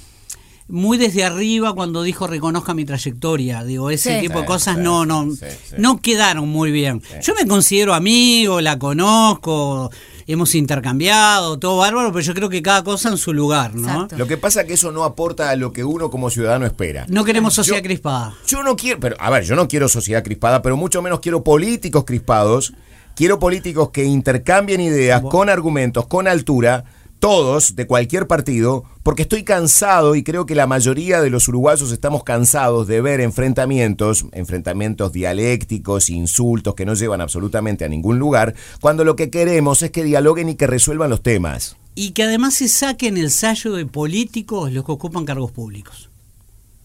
muy 0.69 0.97
desde 0.97 1.25
arriba 1.25 1.75
cuando 1.75 2.03
dijo 2.03 2.27
reconozca 2.27 2.73
mi 2.73 2.87
trayectoria. 2.87 3.63
Digo, 3.63 3.91
ese 3.91 4.15
Sí. 4.17 4.27
tipo 4.27 4.41
de 4.41 4.47
cosas 4.47 4.77
sí, 4.77 4.83
no, 4.83 5.05
no, 5.05 5.31
sí, 5.31 5.37
sí. 5.69 5.75
no 5.79 6.01
quedaron 6.01 6.49
muy 6.49 6.71
bien. 6.71 7.03
Yo 7.23 7.35
me 7.35 7.47
considero 7.47 7.93
amigo, 7.93 8.61
la 8.63 8.79
conozco, 8.79 9.91
hemos 10.27 10.55
intercambiado, 10.55 11.59
todo 11.59 11.79
bárbaro, 11.79 12.11
pero 12.13 12.21
yo 12.23 12.35
creo 12.35 12.49
que 12.49 12.63
cada 12.63 12.83
cosa 12.83 13.09
en 13.11 13.17
su 13.19 13.33
lugar, 13.33 13.75
¿no? 13.75 13.89
Exacto. 13.89 14.17
Lo 14.19 14.27
que 14.27 14.37
pasa 14.37 14.63
es 14.63 14.67
que 14.67 14.75
eso 14.75 14.91
no 14.93 15.05
aporta 15.05 15.51
a 15.51 15.57
lo 15.57 15.73
que 15.73 15.85
uno 15.85 16.11
como 16.11 16.31
ciudadano 16.31 16.67
espera. 16.67 17.07
No 17.09 17.25
queremos 17.25 17.55
sociedad 17.55 17.79
Yo- 17.79 17.85
crispada. 17.85 18.35
Yo 18.47 18.63
no 18.63 18.77
quiero, 18.77 18.99
pero 19.01 19.17
a 19.19 19.31
ver, 19.31 19.45
yo 19.45 19.55
no 19.57 19.69
quiero 19.69 19.89
sociedad 19.89 20.23
crispada, 20.25 20.63
pero 20.63 20.77
mucho 20.77 21.03
menos 21.03 21.21
quiero 21.21 21.43
políticos 21.45 22.05
crispados. 22.05 22.73
Quiero 23.15 23.39
políticos 23.39 23.91
que 23.91 24.05
intercambien 24.05 24.81
ideas 24.81 25.23
con 25.23 25.49
argumentos, 25.49 26.07
con 26.07 26.29
altura, 26.29 26.85
todos 27.19 27.77
de 27.77 27.87
cualquier 27.87 28.27
partido, 28.27 28.85
porque 29.03 29.23
estoy 29.23 29.45
cansado 29.45 30.15
y 30.15 30.23
creo 30.23 30.47
que 30.47 30.55
la 30.55 30.67
mayoría 30.67 31.21
de 31.21 31.31
los 31.31 31.49
uruguayos 31.49 31.91
estamos 31.93 32.25
cansados 32.25 32.87
de 32.87 33.01
ver 33.01 33.21
enfrentamientos, 33.21 34.27
enfrentamientos 34.33 35.13
dialécticos, 35.13 36.11
insultos 36.11 36.75
que 36.75 36.87
no 36.87 36.95
llevan 36.95 37.21
absolutamente 37.21 37.85
a 37.85 37.89
ningún 37.89 38.19
lugar, 38.19 38.55
cuando 38.81 39.05
lo 39.05 39.17
que 39.17 39.31
queremos 39.31 39.83
es 39.83 39.91
que 39.91 40.05
dialoguen 40.05 40.49
y 40.49 40.55
que 40.57 40.67
resuelvan 40.67 41.11
los 41.11 41.23
temas. 41.23 41.77
Y 41.95 42.11
que 42.11 42.25
además 42.25 42.55
se 42.55 42.69
saquen 42.69 43.17
el 43.17 43.31
sallo 43.31 43.73
de 43.73 43.87
políticos 43.87 44.73
los 44.73 44.85
que 44.85 44.93
ocupan 44.93 45.25
cargos 45.25 45.53
públicos. 45.53 46.11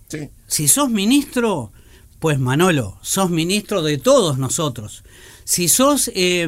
Sí. 0.08 0.30
Si 0.48 0.68
sos 0.68 0.90
ministro, 0.90 1.72
pues 2.20 2.40
Manolo, 2.40 2.98
sos 3.02 3.30
ministro 3.30 3.82
de 3.82 3.98
todos 3.98 4.38
nosotros. 4.38 5.04
Si 5.52 5.68
sos 5.68 6.10
eh, 6.16 6.48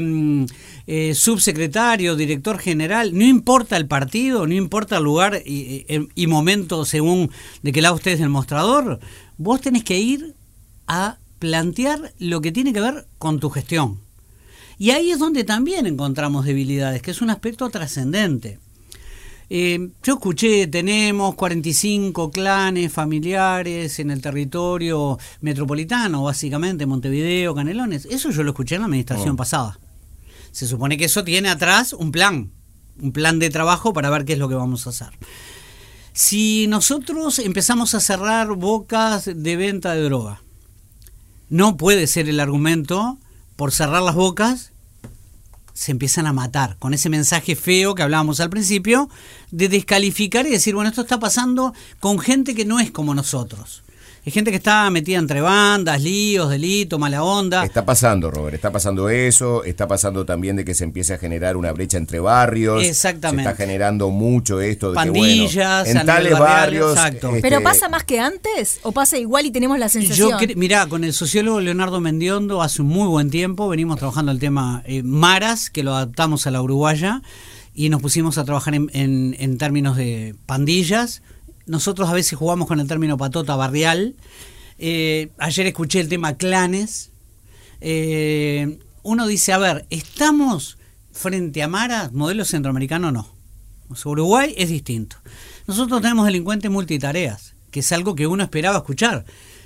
eh, 0.88 1.14
subsecretario, 1.14 2.16
director 2.16 2.58
general, 2.58 3.14
no 3.14 3.26
importa 3.26 3.76
el 3.76 3.86
partido, 3.86 4.48
no 4.48 4.54
importa 4.54 4.96
el 4.96 5.04
lugar 5.04 5.42
y, 5.46 5.86
y 6.16 6.28
momento 6.28 6.86
según 6.86 7.30
de 7.64 7.74
qué 7.74 7.82
lado 7.82 7.98
estés 7.98 8.20
del 8.20 8.30
mostrador, 8.30 9.02
vos 9.38 9.60
tenés 9.60 9.84
que 9.84 10.00
ir 10.00 10.36
a 10.88 11.18
plantear 11.40 12.14
lo 12.18 12.40
que 12.40 12.54
tiene 12.54 12.72
que 12.72 12.80
ver 12.80 13.06
con 13.18 13.42
tu 13.42 13.50
gestión. 13.50 14.00
Y 14.78 14.92
ahí 14.92 15.12
es 15.12 15.20
donde 15.20 15.44
también 15.44 15.86
encontramos 15.86 16.46
debilidades, 16.46 17.02
que 17.02 17.12
es 17.12 17.22
un 17.22 17.30
aspecto 17.30 17.70
trascendente. 17.70 18.58
Eh, 19.50 19.90
yo 20.04 20.14
escuché, 20.16 20.68
tenemos 20.68 21.36
45 21.36 22.32
clanes 22.32 22.92
familiares 22.92 24.00
en 24.00 24.12
el 24.12 24.22
territorio 24.22 25.18
metropolitano, 25.42 26.24
básicamente, 26.24 26.86
Montevideo, 26.86 27.54
Canelones. 27.54 28.06
Eso 28.06 28.32
yo 28.32 28.44
lo 28.44 28.52
escuché 28.52 28.76
en 28.76 28.82
la 28.82 28.86
administración 28.88 29.32
Oh. 29.34 29.38
pasada. 29.38 29.80
Se 30.52 30.68
supone 30.68 30.98
que 30.98 31.06
eso 31.06 31.24
tiene 31.24 31.50
atrás 31.50 31.94
un 31.94 32.12
plan, 32.12 32.52
un 33.02 33.12
plan 33.12 33.40
de 33.40 33.50
trabajo 33.50 33.94
para 33.94 34.10
ver 34.10 34.26
qué 34.26 34.34
es 34.34 34.40
lo 34.40 34.50
que 34.50 34.56
vamos 34.56 34.86
a 34.88 34.92
hacer. 34.92 35.10
Si 36.14 36.68
nosotros 36.68 37.40
empezamos 37.40 37.96
a 37.96 38.00
cerrar 38.00 38.50
bocas 38.56 39.26
de 39.36 39.56
venta 39.56 39.94
de 39.96 40.04
droga, 40.04 40.42
no 41.50 41.76
puede 41.78 42.06
ser 42.08 42.30
el 42.30 42.40
argumento 42.40 43.18
por 43.56 43.72
cerrar 43.72 44.04
las 44.04 44.14
bocas 44.16 44.73
se 45.74 45.92
empiezan 45.92 46.28
a 46.28 46.34
matar 46.34 46.78
con 46.78 46.94
ese 46.94 47.10
mensaje 47.10 47.56
feo 47.56 47.96
que 47.96 48.04
hablábamos 48.04 48.40
al 48.40 48.50
principio 48.50 49.10
de 49.52 49.70
descalificar 49.70 50.46
y 50.46 50.52
decir, 50.52 50.76
bueno, 50.76 50.90
esto 50.90 51.02
está 51.02 51.20
pasando 51.20 51.74
con 52.00 52.20
gente 52.20 52.56
que 52.56 52.66
no 52.66 52.80
es 52.80 52.92
como 52.92 53.16
nosotros. 53.16 53.84
Es 54.26 54.34
gente 54.34 54.52
que 54.52 54.58
está 54.58 54.90
metida 54.90 55.18
entre 55.18 55.42
bandas, 55.42 56.02
líos, 56.02 56.50
delitos, 56.50 56.98
mala 56.98 57.24
onda. 57.24 57.66
Está 57.66 57.84
pasando, 57.86 58.32
Robert, 58.32 58.56
está 58.56 58.72
pasando 58.72 59.10
eso, 59.10 59.66
está 59.66 59.86
pasando 59.86 60.26
también 60.26 60.56
de 60.56 60.64
que 60.64 60.74
se 60.74 60.86
empiece 60.86 61.14
a 61.14 61.18
generar 61.18 61.58
una 61.58 61.74
brecha 61.74 61.98
entre 61.98 62.22
barrios. 62.22 62.86
Exactamente. 62.86 63.44
Se 63.44 63.50
está 63.50 63.62
generando 63.62 64.12
mucho 64.12 64.62
esto 64.62 64.92
de 64.92 64.96
Pandillas, 64.96 65.84
que, 65.84 65.90
bueno, 65.90 66.00
en 66.02 66.06
tales 66.06 66.40
barrios. 66.40 66.92
exacto. 66.94 67.28
este, 67.36 67.42
¿Pero 67.42 67.62
pasa 67.64 67.90
más 67.90 68.06
que 68.06 68.22
antes? 68.22 68.80
¿O 68.84 68.94
pasa 68.94 69.18
igual 69.18 69.46
y 69.46 69.52
tenemos 69.52 69.78
la 69.78 69.90
sensación? 69.90 70.30
Yo 70.30 70.38
cre- 70.38 70.56
mirá, 70.56 70.86
con 70.88 71.04
el 71.04 71.12
sociólogo 71.12 71.60
Leonardo 71.60 72.00
Mendiondo 72.00 72.62
hace 72.62 72.82
un 72.82 72.88
muy 72.88 73.10
buen 73.10 73.30
tiempo 73.30 73.68
venimos 73.68 73.98
trabajando 73.98 74.32
el 74.32 74.40
tema 74.40 74.84
eh, 74.86 75.04
Maras, 75.04 75.70
que 75.70 75.84
lo 75.84 75.94
adaptamos 75.96 76.48
a 76.48 76.52
la 76.52 76.62
uruguaya, 76.62 77.22
y 77.76 77.90
nos 77.90 78.02
pusimos 78.02 78.38
a 78.38 78.46
trabajar 78.46 78.74
en, 78.76 78.90
en- 78.94 79.36
en 79.38 79.58
términos 79.58 79.98
de 79.98 80.34
pandillas. 80.46 81.22
Nosotros 81.66 82.10
a 82.10 82.14
veces 82.14 82.38
jugamos 82.38 82.68
con 82.68 82.80
el 82.80 82.88
término 82.88 83.18
patota 83.18 83.56
barrial. 83.56 84.16
Eh, 84.80 85.30
ayer 85.38 85.68
escuché 85.68 86.00
el 86.00 86.10
tema 86.10 86.36
clanes. 86.36 87.12
Eh, 87.80 88.80
uno 89.04 89.28
dice, 89.28 89.54
a 89.54 89.58
ver, 89.58 89.86
¿estamos 89.90 90.78
frente 91.12 91.64
a 91.64 91.68
Maras? 91.68 92.12
Modelo 92.12 92.46
centroamericano 92.46 93.12
no. 93.12 93.28
O 93.90 93.96
sea, 93.96 94.12
Uruguay 94.12 94.54
es 94.58 94.70
distinto. 94.70 95.18
Nosotros 95.68 96.02
tenemos 96.02 96.26
delincuentes 96.26 96.70
multitareas, 96.70 97.54
que 97.72 97.82
es 97.82 97.92
algo 97.92 98.16
que 98.16 98.28
uno 98.28 98.44
esperaba 98.44 98.78
escuchar. 98.78 99.26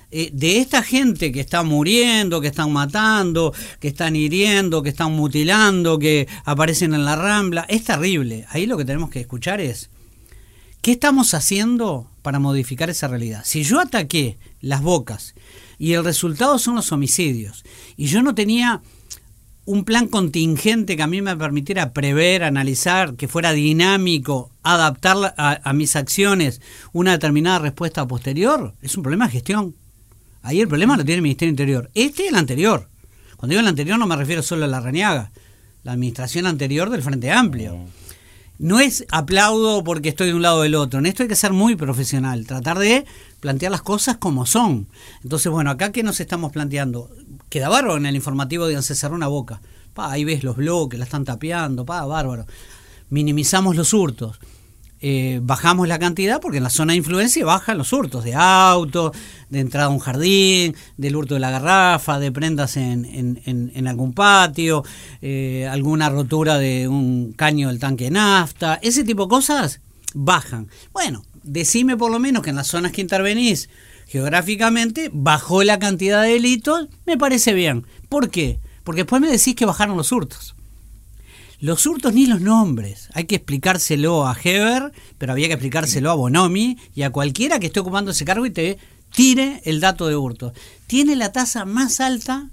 Eh, 0.09 0.29
de 0.31 0.59
esta 0.59 0.83
gente 0.83 1.31
que 1.31 1.41
está 1.41 1.63
muriendo, 1.63 2.39
que 2.39 2.47
están 2.47 2.71
matando, 2.71 3.53
que 3.79 3.89
están 3.89 4.15
hiriendo, 4.15 4.81
que 4.81 4.89
están 4.89 5.11
mutilando, 5.13 5.99
que 5.99 6.27
aparecen 6.45 6.93
en 6.93 7.03
la 7.03 7.15
rambla, 7.15 7.65
es 7.67 7.83
terrible. 7.83 8.45
Ahí 8.49 8.67
lo 8.67 8.77
que 8.77 8.85
tenemos 8.85 9.09
que 9.09 9.19
escuchar 9.19 9.59
es, 9.59 9.89
¿qué 10.81 10.91
estamos 10.91 11.33
haciendo 11.33 12.09
para 12.21 12.39
modificar 12.39 12.89
esa 12.89 13.07
realidad? 13.07 13.41
Si 13.45 13.63
yo 13.63 13.79
ataqué 13.79 14.37
las 14.61 14.81
bocas 14.81 15.35
y 15.77 15.93
el 15.93 16.03
resultado 16.03 16.59
son 16.59 16.75
los 16.75 16.91
homicidios, 16.91 17.63
y 17.95 18.07
yo 18.07 18.21
no 18.21 18.35
tenía 18.35 18.81
un 19.65 19.83
plan 19.83 20.07
contingente 20.07 20.95
que 20.95 21.03
a 21.03 21.07
mí 21.07 21.21
me 21.21 21.35
permitiera 21.35 21.91
prever, 21.91 22.43
analizar, 22.43 23.15
que 23.15 23.27
fuera 23.27 23.51
dinámico, 23.51 24.49
adaptar 24.63 25.35
a, 25.37 25.59
a 25.61 25.73
mis 25.73 25.95
acciones 25.97 26.61
una 26.93 27.11
determinada 27.11 27.59
respuesta 27.59 28.07
posterior, 28.07 28.75
es 28.81 28.95
un 28.95 29.03
problema 29.03 29.25
de 29.25 29.33
gestión. 29.33 29.75
Ahí 30.41 30.61
el 30.61 30.69
problema 30.69 30.95
lo 30.95 31.03
tiene 31.03 31.17
el 31.17 31.23
Ministerio 31.23 31.49
Interior. 31.49 31.91
Este 31.93 32.23
y 32.23 32.27
el 32.27 32.35
anterior. 32.35 32.87
Cuando 33.35 33.51
digo 33.51 33.59
el 33.59 33.67
anterior 33.67 33.99
no 33.99 34.07
me 34.07 34.15
refiero 34.15 34.41
solo 34.41 34.63
a 34.63 34.67
la 34.69 34.79
Rañaga, 34.79 35.31
la 35.83 35.91
administración 35.91 36.47
anterior 36.47 36.89
del 36.89 37.03
Frente 37.03 37.31
Amplio. 37.31 37.77
No 38.59 38.79
es 38.79 39.05
aplaudo 39.11 39.83
porque 39.83 40.09
estoy 40.09 40.27
de 40.27 40.33
un 40.33 40.41
lado 40.41 40.57
o 40.57 40.61
del 40.63 40.75
otro. 40.75 40.99
En 40.99 41.05
esto 41.05 41.23
hay 41.23 41.29
que 41.29 41.35
ser 41.35 41.53
muy 41.53 41.75
profesional, 41.75 42.47
tratar 42.47 42.79
de 42.79 43.05
plantear 43.39 43.71
las 43.71 43.83
cosas 43.83 44.17
como 44.17 44.45
son. 44.47 44.87
Entonces, 45.23 45.51
bueno, 45.51 45.69
acá 45.69 45.91
que 45.91 46.01
nos 46.01 46.19
estamos 46.19 46.51
planteando, 46.51 47.09
queda 47.49 47.69
bárbaro 47.69 47.97
en 47.97 48.07
el 48.07 48.15
informativo 48.15 48.65
de 48.65 48.81
se 48.81 48.95
cerró 48.95 49.15
una 49.15 49.27
boca. 49.27 49.61
Pa, 49.93 50.11
ahí 50.11 50.23
ves 50.23 50.43
los 50.43 50.55
bloques, 50.55 50.97
la 50.97 51.05
están 51.05 51.23
tapeando, 51.23 51.85
pa, 51.85 52.03
bárbaro. 52.05 52.47
Minimizamos 53.09 53.75
los 53.75 53.93
hurtos. 53.93 54.39
Eh, 54.99 55.39
bajamos 55.43 55.87
la 55.87 55.99
cantidad 55.99 56.41
porque 56.41 56.57
en 56.57 56.63
la 56.63 56.69
zona 56.71 56.93
de 56.93 56.97
influencia 56.97 57.45
bajan 57.45 57.77
los 57.77 57.93
hurtos 57.93 58.23
de 58.23 58.33
auto, 58.33 59.11
de 59.49 59.59
entrada 59.59 59.87
a 59.87 59.89
un 59.89 59.99
jardín, 59.99 60.75
del 60.97 61.15
hurto 61.15 61.35
de 61.35 61.39
la 61.39 61.51
garrafa, 61.51 62.19
de 62.19 62.31
prendas 62.31 62.77
en, 62.77 63.05
en- 63.05 63.41
en- 63.45 63.71
en 63.75 63.87
algún 63.87 64.13
patio, 64.13 64.83
eh, 65.21 65.67
alguna 65.71 66.09
rotura 66.09 66.57
de 66.57 66.87
un 66.87 67.33
caño 67.33 67.67
del 67.67 67.77
tanque 67.79 68.05
de 68.05 68.11
nafta, 68.11 68.79
ese 68.81 69.03
tipo 69.03 69.23
de 69.23 69.29
cosas 69.29 69.81
bajan. 70.15 70.67
Bueno, 70.93 71.23
decime 71.43 71.95
por 71.95 72.11
lo 72.11 72.17
menos 72.19 72.41
que 72.41 72.49
en 72.49 72.55
las 72.55 72.67
zonas 72.67 72.91
que 72.91 73.01
intervenís 73.01 73.69
geográficamente 74.07 75.09
bajó 75.13 75.63
la 75.63 75.79
cantidad 75.79 76.23
de 76.23 76.29
delitos, 76.31 76.87
me 77.05 77.17
parece 77.17 77.53
bien. 77.53 77.85
¿Por 78.09 78.29
qué? 78.29 78.59
Porque 78.83 79.01
después 79.01 79.21
me 79.21 79.29
decís 79.29 79.53
que 79.55 79.65
bajaron 79.65 79.95
los 79.97 80.11
hurtos. 80.11 80.55
Los 81.59 81.85
hurtos 81.85 82.13
ni 82.13 82.27
los 82.27 82.41
nombres. 82.41 83.09
Hay 83.13 83.25
que 83.25 83.35
explicárselo 83.35 84.27
a 84.27 84.37
Heber, 84.41 84.91
pero 85.17 85.31
había 85.31 85.47
que 85.47 85.53
explicárselo 85.53 86.11
a 86.11 86.15
Bonomi 86.15 86.77
y 86.93 87.01
a 87.01 87.11
cualquiera 87.11 87.59
que 87.59 87.67
esté 87.67 87.79
ocupando 87.79 88.11
ese 88.11 88.25
cargo 88.25 88.45
y 88.45 88.51
te 88.51 88.77
tire 89.13 89.61
el 89.65 89.79
dato 89.79 90.07
de 90.07 90.15
hurtos. 90.15 90.53
Tiene 90.85 91.15
la 91.15 91.31
tasa 91.31 91.65
más 91.65 91.99
alta, 91.99 92.49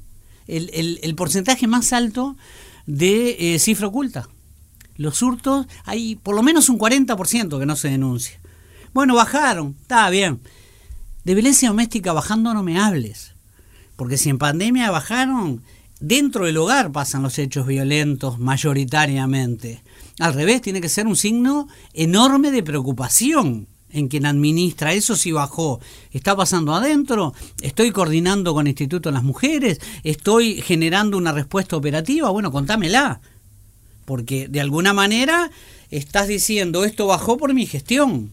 el 0.46 1.14
porcentaje 1.16 1.66
más 1.66 1.92
alto 1.92 2.36
de 2.86 3.54
eh, 3.54 3.58
cifra 3.58 3.88
oculta. 3.88 4.28
Los 4.96 5.22
hurtos, 5.22 5.66
hay 5.84 6.16
por 6.16 6.34
lo 6.34 6.42
menos 6.42 6.68
un 6.68 6.78
40% 6.78 7.58
que 7.58 7.66
no 7.66 7.76
se 7.76 7.88
denuncia. 7.88 8.38
Bueno, 8.92 9.14
bajaron, 9.14 9.76
está 9.82 10.08
bien. 10.10 10.40
De 11.24 11.34
violencia 11.34 11.68
doméstica 11.68 12.12
bajando 12.12 12.54
no 12.54 12.62
me 12.62 12.78
hables. 12.78 13.32
Porque 13.96 14.18
si 14.18 14.28
en 14.28 14.38
pandemia 14.38 14.90
bajaron, 14.90 15.62
dentro 16.00 16.46
del 16.46 16.56
hogar 16.56 16.92
pasan 16.92 17.22
los 17.22 17.38
hechos 17.38 17.66
violentos 17.66 18.38
mayoritariamente. 18.38 19.82
Al 20.18 20.34
revés, 20.34 20.62
tiene 20.62 20.80
que 20.80 20.88
ser 20.88 21.06
un 21.06 21.16
signo 21.16 21.68
enorme 21.92 22.50
de 22.50 22.62
preocupación 22.62 23.66
en 23.94 24.08
quien 24.08 24.26
administra 24.26 24.92
eso 24.92 25.16
si 25.16 25.32
bajó. 25.32 25.80
¿Está 26.12 26.36
pasando 26.36 26.74
adentro? 26.74 27.32
¿Estoy 27.62 27.92
coordinando 27.92 28.52
con 28.52 28.66
el 28.66 28.72
Instituto 28.72 29.08
de 29.08 29.14
las 29.14 29.22
Mujeres? 29.22 29.80
¿Estoy 30.02 30.60
generando 30.60 31.16
una 31.16 31.32
respuesta 31.32 31.76
operativa? 31.76 32.28
Bueno, 32.30 32.50
contámela. 32.50 33.20
Porque 34.04 34.48
de 34.48 34.60
alguna 34.60 34.92
manera 34.92 35.50
estás 35.90 36.26
diciendo 36.26 36.84
esto 36.84 37.06
bajó 37.06 37.36
por 37.36 37.54
mi 37.54 37.66
gestión. 37.66 38.32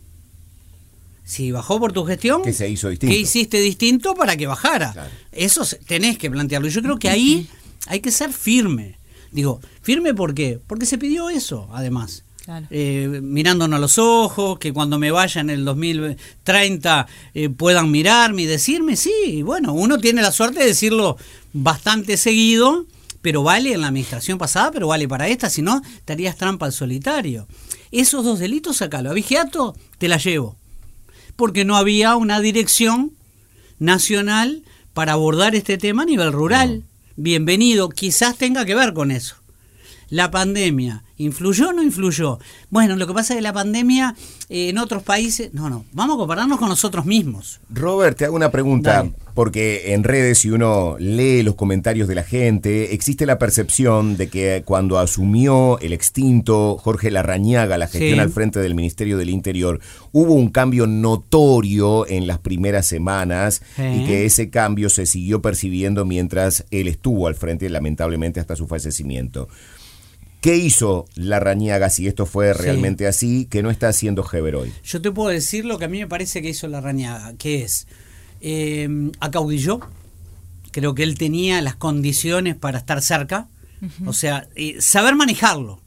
Si 1.31 1.49
bajó 1.49 1.79
por 1.79 1.93
tu 1.93 2.03
gestión, 2.03 2.41
¿Qué 2.43 2.51
se 2.51 2.67
hizo 2.67 2.89
distinto? 2.89 3.13
¿qué 3.13 3.17
hiciste 3.21 3.61
distinto 3.61 4.15
para 4.15 4.35
que 4.35 4.47
bajara? 4.47 4.91
Claro. 4.91 5.09
Eso 5.31 5.65
tenés 5.87 6.17
que 6.17 6.29
plantearlo. 6.29 6.67
Yo 6.67 6.81
creo 6.81 6.99
que 6.99 7.07
ahí 7.07 7.47
hay 7.87 8.01
que 8.01 8.11
ser 8.11 8.33
firme. 8.33 8.97
Digo, 9.31 9.61
firme 9.81 10.13
¿por 10.13 10.33
qué? 10.33 10.59
Porque 10.67 10.85
se 10.85 10.97
pidió 10.97 11.29
eso, 11.29 11.69
además. 11.71 12.25
Claro. 12.43 12.67
Eh, 12.69 13.21
mirándonos 13.23 13.77
a 13.77 13.79
los 13.79 13.97
ojos, 13.97 14.59
que 14.59 14.73
cuando 14.73 14.99
me 14.99 15.09
vaya 15.09 15.39
en 15.39 15.49
el 15.49 15.63
2030 15.63 17.07
eh, 17.33 17.47
puedan 17.47 17.91
mirarme 17.91 18.41
y 18.41 18.45
decirme, 18.45 18.97
sí, 18.97 19.41
bueno, 19.41 19.71
uno 19.71 19.99
tiene 19.99 20.21
la 20.21 20.33
suerte 20.33 20.59
de 20.59 20.65
decirlo 20.65 21.15
bastante 21.53 22.17
seguido, 22.17 22.87
pero 23.21 23.41
vale 23.41 23.71
en 23.71 23.79
la 23.79 23.87
administración 23.87 24.37
pasada, 24.37 24.71
pero 24.71 24.89
vale 24.89 25.07
para 25.07 25.29
esta, 25.29 25.49
si 25.49 25.61
no, 25.61 25.81
te 26.03 26.11
harías 26.11 26.35
trampa 26.35 26.65
al 26.65 26.73
solitario. 26.73 27.47
Esos 27.89 28.25
dos 28.25 28.39
delitos, 28.39 28.75
sacalo. 28.75 29.11
A 29.11 29.13
Vigiato 29.13 29.77
te 29.97 30.09
la 30.09 30.17
llevo, 30.17 30.57
porque 31.41 31.65
no 31.65 31.75
había 31.75 32.17
una 32.17 32.39
dirección 32.39 33.13
nacional 33.79 34.61
para 34.93 35.13
abordar 35.13 35.55
este 35.55 35.79
tema 35.79 36.03
a 36.03 36.05
nivel 36.05 36.31
rural. 36.31 36.83
Bienvenido, 37.15 37.89
quizás 37.89 38.37
tenga 38.37 38.63
que 38.63 38.75
ver 38.75 38.93
con 38.93 39.09
eso. 39.09 39.37
La 40.11 40.29
pandemia, 40.29 41.03
¿influyó 41.15 41.69
o 41.69 41.73
no 41.73 41.81
influyó? 41.81 42.37
Bueno, 42.69 42.97
lo 42.97 43.07
que 43.07 43.13
pasa 43.13 43.33
es 43.33 43.37
que 43.37 43.41
la 43.41 43.53
pandemia 43.53 44.13
eh, 44.49 44.67
en 44.67 44.77
otros 44.77 45.03
países, 45.03 45.53
no, 45.53 45.69
no, 45.69 45.85
vamos 45.93 46.15
a 46.15 46.17
compararnos 46.19 46.59
con 46.59 46.67
nosotros 46.67 47.05
mismos. 47.05 47.61
Robert, 47.69 48.17
te 48.17 48.25
hago 48.25 48.35
una 48.35 48.51
pregunta, 48.51 48.91
Dale. 48.97 49.13
porque 49.33 49.93
en 49.93 50.03
redes 50.03 50.39
si 50.39 50.49
uno 50.51 50.97
lee 50.99 51.43
los 51.43 51.55
comentarios 51.55 52.09
de 52.09 52.15
la 52.15 52.23
gente, 52.23 52.93
existe 52.93 53.25
la 53.25 53.39
percepción 53.39 54.17
de 54.17 54.27
que 54.27 54.63
cuando 54.65 54.99
asumió 54.99 55.79
el 55.79 55.93
extinto 55.93 56.77
Jorge 56.77 57.09
Larrañaga 57.09 57.77
la 57.77 57.87
gestión 57.87 58.15
Sí. 58.15 58.19
al 58.19 58.31
frente 58.31 58.59
del 58.59 58.75
Ministerio 58.75 59.17
del 59.17 59.29
Interior, 59.29 59.79
hubo 60.11 60.33
un 60.33 60.49
cambio 60.49 60.87
notorio 60.87 62.05
en 62.05 62.27
las 62.27 62.39
primeras 62.39 62.85
semanas 62.85 63.61
Sí. 63.77 63.83
y 63.83 64.05
que 64.05 64.25
ese 64.25 64.49
cambio 64.49 64.89
se 64.89 65.05
siguió 65.05 65.41
percibiendo 65.41 66.03
mientras 66.03 66.65
él 66.69 66.89
estuvo 66.89 67.27
al 67.27 67.35
frente, 67.35 67.69
lamentablemente 67.69 68.41
hasta 68.41 68.57
su 68.57 68.67
fallecimiento. 68.67 69.47
¿Qué 70.41 70.57
hizo 70.57 71.05
Larrañaga, 71.15 71.89
si 71.89 72.07
esto 72.07 72.25
fue 72.25 72.53
Sí. 72.53 72.59
realmente 72.61 73.07
así, 73.07 73.45
que 73.45 73.61
no 73.63 73.69
está 73.69 73.89
haciendo 73.89 74.25
Heber 74.29 74.55
hoy? 74.55 74.73
Yo 74.83 75.01
te 75.01 75.11
puedo 75.11 75.29
decir 75.29 75.65
lo 75.65 75.77
que 75.77 75.85
a 75.85 75.87
mí 75.87 75.99
me 75.99 76.07
parece 76.07 76.41
que 76.41 76.49
hizo 76.49 76.67
la 76.67 76.81
rañaga, 76.81 77.33
que 77.37 77.61
es, 77.63 77.87
eh, 78.41 78.89
acaudilló, 79.19 79.79
creo 80.71 80.95
que 80.95 81.03
él 81.03 81.15
tenía 81.17 81.61
las 81.61 81.75
condiciones 81.75 82.55
para 82.55 82.79
estar 82.79 83.01
cerca, 83.01 83.47
o 84.05 84.13
sea, 84.13 84.47
eh, 84.55 84.77
saber 84.81 85.15
manejarlo. 85.15 85.79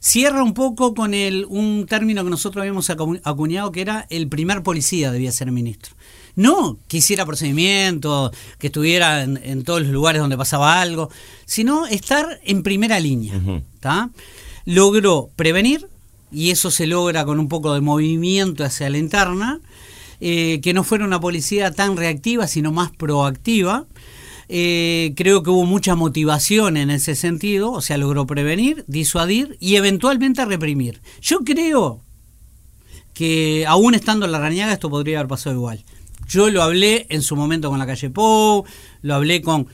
Cierra 0.00 0.42
un 0.44 0.54
poco 0.54 0.94
con 0.94 1.12
el, 1.12 1.44
un 1.48 1.84
término 1.86 2.22
que 2.24 2.30
nosotros 2.30 2.62
habíamos 2.62 2.88
acu- 2.88 3.20
acuñado, 3.24 3.72
que 3.72 3.80
era 3.80 4.06
el 4.10 4.28
primer 4.28 4.62
policía 4.62 5.10
debía 5.10 5.32
ser 5.32 5.50
ministro. 5.50 5.94
No 6.38 6.78
que 6.86 6.98
hiciera 6.98 7.26
procedimientos, 7.26 8.30
que 8.60 8.68
estuviera 8.68 9.24
en, 9.24 9.40
en 9.42 9.64
todos 9.64 9.82
los 9.82 9.90
lugares 9.90 10.20
donde 10.22 10.36
pasaba 10.36 10.80
algo, 10.80 11.10
sino 11.46 11.88
estar 11.88 12.38
en 12.44 12.62
primera 12.62 13.00
línea. 13.00 13.34
¿tá? 13.80 14.10
Logró 14.64 15.30
prevenir, 15.34 15.88
y 16.30 16.50
eso 16.50 16.70
se 16.70 16.86
logra 16.86 17.24
con 17.24 17.40
un 17.40 17.48
poco 17.48 17.74
de 17.74 17.80
movimiento 17.80 18.62
hacia 18.62 18.88
la 18.88 18.98
interna, 18.98 19.60
eh, 20.20 20.60
que 20.62 20.72
no 20.72 20.84
fuera 20.84 21.04
una 21.04 21.18
policía 21.18 21.72
tan 21.72 21.96
reactiva, 21.96 22.46
sino 22.46 22.70
más 22.70 22.92
proactiva. 22.92 23.86
Eh, 24.48 25.14
creo 25.16 25.42
que 25.42 25.50
hubo 25.50 25.64
mucha 25.64 25.96
motivación 25.96 26.76
en 26.76 26.90
ese 26.90 27.16
sentido, 27.16 27.72
o 27.72 27.80
sea, 27.80 27.98
logró 27.98 28.28
prevenir, 28.28 28.84
disuadir 28.86 29.56
y 29.58 29.74
eventualmente 29.74 30.44
reprimir. 30.44 31.00
Yo 31.20 31.40
creo 31.40 32.00
que 33.12 33.64
aún 33.66 33.96
estando 33.96 34.24
en 34.24 34.30
la 34.30 34.38
rañaga 34.38 34.72
esto 34.72 34.88
podría 34.88 35.18
haber 35.18 35.28
pasado 35.28 35.56
igual. 35.56 35.84
Yo 36.28 36.50
lo 36.50 36.62
hablé 36.62 37.06
en 37.08 37.22
su 37.22 37.34
momento 37.36 37.70
con 37.70 37.78
la 37.78 37.86
calle 37.86 38.10
Pou, 38.10 38.64
lo 39.02 39.14
hablé 39.14 39.40
con 39.40 39.66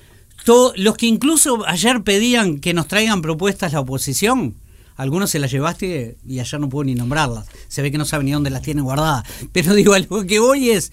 todos 0.44 0.78
los 0.78 0.96
que 0.96 1.06
incluso 1.06 1.66
ayer 1.66 2.02
pedían 2.02 2.61
que 2.61 2.75
nos 2.75 2.87
traigan 2.87 3.23
propuestas 3.23 3.73
la 3.73 3.80
oposición. 3.80 4.54
Algunos 4.96 5.30
se 5.30 5.40
las 5.40 5.50
llevaste 5.50 6.16
y 6.25 6.38
ayer 6.38 6.61
no 6.61 6.68
puedo 6.68 6.84
ni 6.84 6.94
nombrarlas. 6.94 7.46
Se 7.66 7.82
ve 7.82 7.90
que 7.90 7.99
no 7.99 8.04
saben 8.04 8.26
ni 8.26 8.32
dónde 8.32 8.50
las 8.50 8.62
tienen 8.62 8.84
guardadas. 8.84 9.25
Pero 9.52 9.75
digo, 9.75 9.94
algo 9.94 10.25
que 10.25 10.38
voy 10.38 10.70
es, 10.70 10.92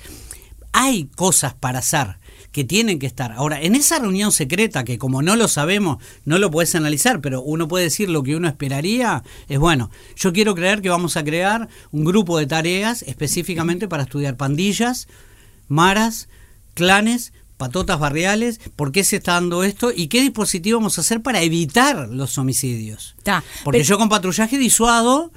hay 0.72 1.06
cosas 1.16 1.54
para 1.54 1.80
hacer 1.80 2.18
que 2.52 2.64
tienen 2.64 3.00
que 3.00 3.06
estar. 3.06 3.32
Ahora, 3.32 3.62
en 3.62 3.76
esa 3.76 4.00
reunión 4.00 4.32
secreta, 4.32 4.84
que 4.84 4.98
como 4.98 5.22
no 5.22 5.36
lo 5.36 5.48
sabemos, 5.48 6.04
no 6.26 6.38
lo 6.38 6.52
puedes 6.52 6.76
analizar, 6.76 7.22
pero 7.22 7.42
uno 7.42 7.68
puede 7.68 7.86
decir 7.86 8.10
lo 8.10 8.24
que 8.24 8.36
uno 8.36 8.48
esperaría, 8.48 9.24
es 9.48 9.60
bueno, 9.60 9.90
yo 10.16 10.34
quiero 10.34 10.54
creer 10.56 10.82
que 10.82 10.90
vamos 10.90 11.16
a 11.18 11.24
crear 11.24 11.70
un 11.92 12.04
grupo 12.04 12.38
de 12.38 12.48
tareas 12.48 13.04
específicamente 13.04 13.88
para 13.88 14.04
estudiar 14.04 14.36
pandillas, 14.36 15.08
maras, 15.72 16.30
clanes, 16.74 17.34
patotas 17.58 18.00
barriales, 18.00 18.60
por 18.76 18.92
qué 18.92 19.04
se 19.04 19.18
está 19.18 19.34
dando 19.34 19.64
esto 19.64 19.92
y 19.96 20.08
qué 20.08 20.22
dispositivo 20.22 20.80
vamos 20.80 20.98
a 20.98 21.02
hacer 21.02 21.22
para 21.22 21.42
evitar 21.42 22.10
los 22.10 22.38
homicidios. 22.38 23.16
Porque 23.64 23.84
yo 23.84 23.98
con 23.98 24.10
patrullaje 24.10 24.58
disuado 24.58 25.32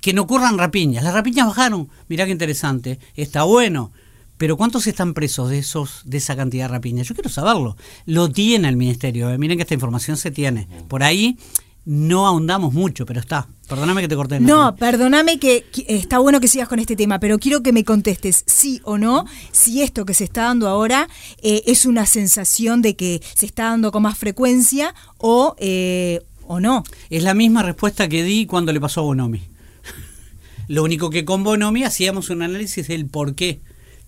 que 0.00 0.12
no 0.12 0.22
ocurran 0.22 0.58
rapiñas. 0.58 1.04
Las 1.04 1.14
rapiñas 1.14 1.46
bajaron, 1.46 1.88
mirá 2.08 2.24
qué 2.24 2.32
interesante, 2.32 2.98
está 3.16 3.42
bueno 3.42 3.92
pero 4.38 4.56
¿cuántos 4.56 4.86
están 4.86 5.14
presos 5.14 5.48
de 5.50 5.58
esos 5.58 6.02
de 6.04 6.18
esa 6.18 6.36
cantidad 6.36 6.64
de 6.64 6.74
rapiñas? 6.74 7.08
Yo 7.08 7.14
quiero 7.14 7.30
saberlo. 7.30 7.76
Lo 8.04 8.30
tiene 8.30 8.68
el 8.68 8.76
ministerio. 8.76 9.30
¿eh? 9.30 9.38
Miren 9.38 9.56
que 9.56 9.62
esta 9.62 9.74
información 9.74 10.16
se 10.16 10.30
tiene. 10.30 10.68
Por 10.88 11.02
ahí 11.02 11.38
no 11.86 12.26
ahondamos 12.26 12.74
mucho, 12.74 13.06
pero 13.06 13.20
está. 13.20 13.48
Perdóname 13.68 14.02
que 14.02 14.08
te 14.08 14.16
corté. 14.16 14.40
No, 14.40 14.74
perdóname 14.76 15.38
que, 15.38 15.64
está 15.88 16.18
bueno 16.18 16.40
que 16.40 16.48
sigas 16.48 16.68
con 16.68 16.80
este 16.80 16.96
tema, 16.96 17.20
pero 17.20 17.38
quiero 17.38 17.62
que 17.62 17.72
me 17.72 17.84
contestes 17.84 18.42
sí 18.46 18.80
o 18.84 18.98
no 18.98 19.24
si 19.52 19.82
esto 19.82 20.04
que 20.04 20.12
se 20.12 20.24
está 20.24 20.42
dando 20.42 20.68
ahora 20.68 21.08
eh, 21.42 21.62
es 21.66 21.86
una 21.86 22.04
sensación 22.04 22.82
de 22.82 22.96
que 22.96 23.22
se 23.34 23.46
está 23.46 23.70
dando 23.70 23.92
con 23.92 24.02
más 24.02 24.18
frecuencia 24.18 24.94
o, 25.18 25.54
eh, 25.58 26.22
o 26.46 26.58
no. 26.58 26.82
Es 27.08 27.22
la 27.22 27.34
misma 27.34 27.62
respuesta 27.62 28.08
que 28.08 28.24
di 28.24 28.46
cuando 28.46 28.72
le 28.72 28.80
pasó 28.80 29.00
a 29.00 29.04
Bonomi. 29.04 29.42
Lo 30.68 30.82
único 30.82 31.08
que 31.10 31.24
con 31.24 31.44
Bonomi 31.44 31.84
hacíamos 31.84 32.30
un 32.30 32.42
análisis 32.42 32.88
del 32.88 33.06
por 33.06 33.36
qué 33.36 33.60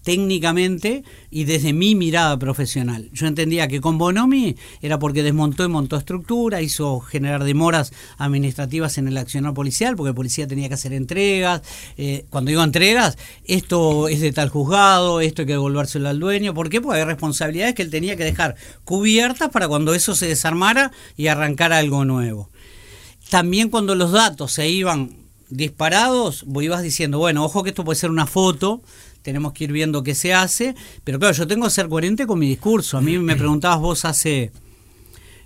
técnicamente 0.09 1.05
y 1.31 1.45
desde 1.45 1.75
mi 1.75 1.95
mirada 1.95 2.39
profesional. 2.39 3.11
Yo 3.13 3.27
entendía 3.27 3.69
que 3.69 3.83
con 3.83 3.99
Bonomi 3.99 4.57
era 4.81 4.99
porque 4.99 5.23
desmontó 5.23 5.67
y 5.67 5.69
montó 5.69 5.99
estructura, 5.99 6.63
hizo 6.63 7.01
generar 7.01 7.45
demoras 7.45 7.93
administrativas 8.17 8.97
en 8.97 9.09
el 9.09 9.19
accionar 9.19 9.53
policial, 9.53 9.97
porque 9.97 10.09
el 10.09 10.15
policía 10.15 10.47
tenía 10.47 10.67
que 10.69 10.73
hacer 10.73 10.95
entregas. 10.95 11.61
Eh, 11.99 12.25
cuando 12.31 12.49
digo 12.49 12.63
entregas, 12.63 13.19
esto 13.45 14.09
es 14.09 14.23
de 14.23 14.33
tal 14.33 14.49
juzgado, 14.49 15.21
esto 15.21 15.43
hay 15.43 15.47
que 15.47 15.53
devolvérselo 15.53 16.09
al 16.09 16.19
dueño. 16.19 16.55
¿Por 16.55 16.71
qué? 16.71 16.81
Porque 16.81 17.01
hay 17.01 17.05
responsabilidades 17.05 17.75
que 17.75 17.83
él 17.83 17.91
tenía 17.91 18.17
que 18.17 18.25
dejar 18.25 18.57
cubiertas 18.87 19.51
para 19.51 19.69
cuando 19.69 19.93
eso 19.93 20.15
se 20.15 20.27
desarmara 20.27 20.91
y 21.19 21.27
arrancara 21.27 21.77
algo 21.77 22.07
nuevo. 22.07 22.49
También 23.29 23.69
cuando 23.69 23.95
los 23.95 24.13
datos 24.13 24.53
se 24.53 24.71
iban 24.71 25.19
disparados, 25.51 26.45
vos 26.47 26.65
ibas 26.65 26.83
diciendo, 26.83 27.19
bueno, 27.19 27.45
ojo 27.45 27.63
que 27.63 27.69
esto 27.71 27.85
puede 27.85 28.01
ser 28.01 28.11
una 28.11 28.27
foto 28.27 28.81
tenemos 29.23 29.53
que 29.53 29.65
ir 29.65 29.73
viendo 29.73 30.03
qué 30.03 30.15
se 30.15 30.35
hace, 30.35 30.75
pero 31.05 31.19
claro, 31.19 31.35
yo 31.35 31.47
tengo 31.47 31.67
que 31.67 31.71
ser 31.71 31.89
coherente 31.89 32.27
con 32.27 32.39
mi 32.39 32.49
discurso. 32.49 32.99
A 32.99 33.01
mí 33.01 33.19
me 33.19 33.37
preguntabas 33.37 33.81
vos 33.81 34.05
hace... 34.05 34.53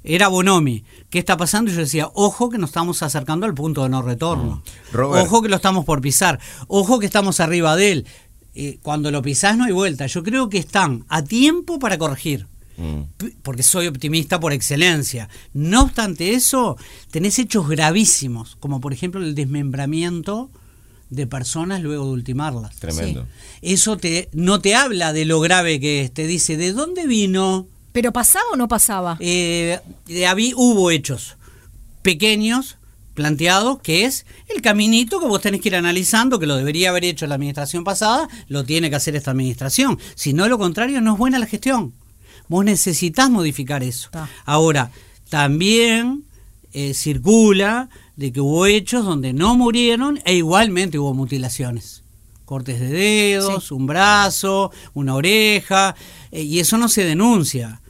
Era 0.05 0.27
Bonomi, 0.27 0.83
¿qué 1.11 1.21
está 1.21 1.37
pasando? 1.37 1.71
Y 1.71 1.75
yo 1.75 1.81
decía, 1.81 2.11
ojo 2.15 2.51
que 2.51 2.59
nos 2.59 2.71
estamos 2.71 3.05
acercando 3.05 3.47
al 3.47 3.55
punto 3.55 3.85
de 3.85 3.89
no 3.89 4.03
retorno. 4.03 4.63
Mm. 4.93 4.97
Ojo 4.99 5.43
que 5.43 5.49
lo 5.49 5.55
estamos 5.55 5.85
por 5.85 6.01
pisar. 6.01 6.41
Ojo 6.67 6.99
que 6.99 7.07
estamos 7.07 7.39
arriba 7.39 7.77
de 7.77 7.93
él. 7.93 8.07
Eh, 8.55 8.79
cuando 8.83 9.13
lo 9.13 9.23
pisás 9.23 9.57
no 9.57 9.65
hay 9.65 9.73
vuelta. 9.73 10.07
Yo 10.07 10.25
creo 10.25 10.49
que 10.49 10.59
están 10.59 11.05
a 11.09 11.23
tiempo 11.23 11.79
para 11.79 11.99
corregir. 11.99 12.49
Mm. 12.77 13.03
Porque 13.43 13.63
soy 13.63 13.87
optimista 13.87 14.41
por 14.41 14.53
excelencia. 14.53 15.29
No 15.53 15.83
obstante 15.83 16.35
eso, 16.35 16.77
tenés 17.13 17.39
hechos 17.39 17.69
gravísimos, 17.69 18.57
como 18.57 18.81
por 18.81 18.93
ejemplo 18.93 19.23
el 19.23 19.37
desmembramiento 19.37 20.51
de 21.13 21.27
personas 21.27 21.83
luego 21.83 22.07
de 22.07 22.13
ultimarlas. 22.13 22.77
Tremendo. 22.77 23.27
Eso 23.61 23.99
te, 23.99 24.31
no 24.33 24.61
te 24.61 24.75
habla 24.75 25.13
de 25.13 25.27
lo 25.27 25.41
grave 25.41 25.79
que 25.79 26.03
es, 26.03 26.13
te 26.13 26.27
dice 26.27 26.57
de 26.57 26.73
dónde 26.73 27.07
vino. 27.07 27.67
¿Pero 27.93 28.13
pasaba 28.13 28.47
o 28.53 28.57
no 28.57 28.67
pasaba? 28.67 29.19
Eh, 29.21 29.79
hubo 30.57 30.91
hechos 30.91 31.37
pequeños, 32.01 32.79
planteados, 33.13 33.81
que 33.81 34.07
es 34.07 34.25
el 34.49 34.63
caminito 34.63 35.21
que 35.21 35.27
vos 35.27 35.43
tenés 35.43 35.61
que 35.61 35.69
ir 35.69 35.77
analizando, 35.77 36.39
que 36.39 36.47
lo 36.47 36.57
debería 36.57 36.89
haber 36.89 37.05
hecho 37.05 37.27
la 37.27 37.35
administración 37.35 37.85
pasada, 37.85 38.29
lo 38.49 38.65
tiene 38.65 38.89
que 38.89 38.97
hacer 38.97 39.15
esta 39.15 39.33
administración. 39.33 39.99
Si 40.15 40.33
no, 40.33 40.49
lo 40.49 40.59
contrario, 40.59 41.03
no 41.03 41.13
es 41.13 41.19
buena 41.19 41.39
la 41.39 41.47
gestión. 41.47 41.93
Vos 42.49 42.65
necesitas 42.65 43.29
modificar 43.29 43.83
eso. 43.83 44.09
Ahora, 44.47 44.91
también 45.29 46.25
eh, 46.73 46.95
circula 46.95 47.91
de 48.17 48.33
que 48.33 48.41
hubo 48.41 48.67
hechos 48.67 49.05
donde 49.05 49.33
no 49.33 49.57
murieron 49.57 50.21
e 50.25 50.35
igualmente 50.35 50.99
hubo 50.99 51.15
mutilaciones. 51.15 52.03
Cortes 52.45 52.81
de 52.81 52.89
dedos, 52.89 53.73
un 53.73 53.87
brazo, 53.87 54.71
una 54.95 55.15
oreja, 55.15 55.95
eh, 56.31 56.43
y 56.43 56.61
eso 56.61 56.77
no 56.77 56.89
se 56.89 57.05
denuncia. 57.05 57.81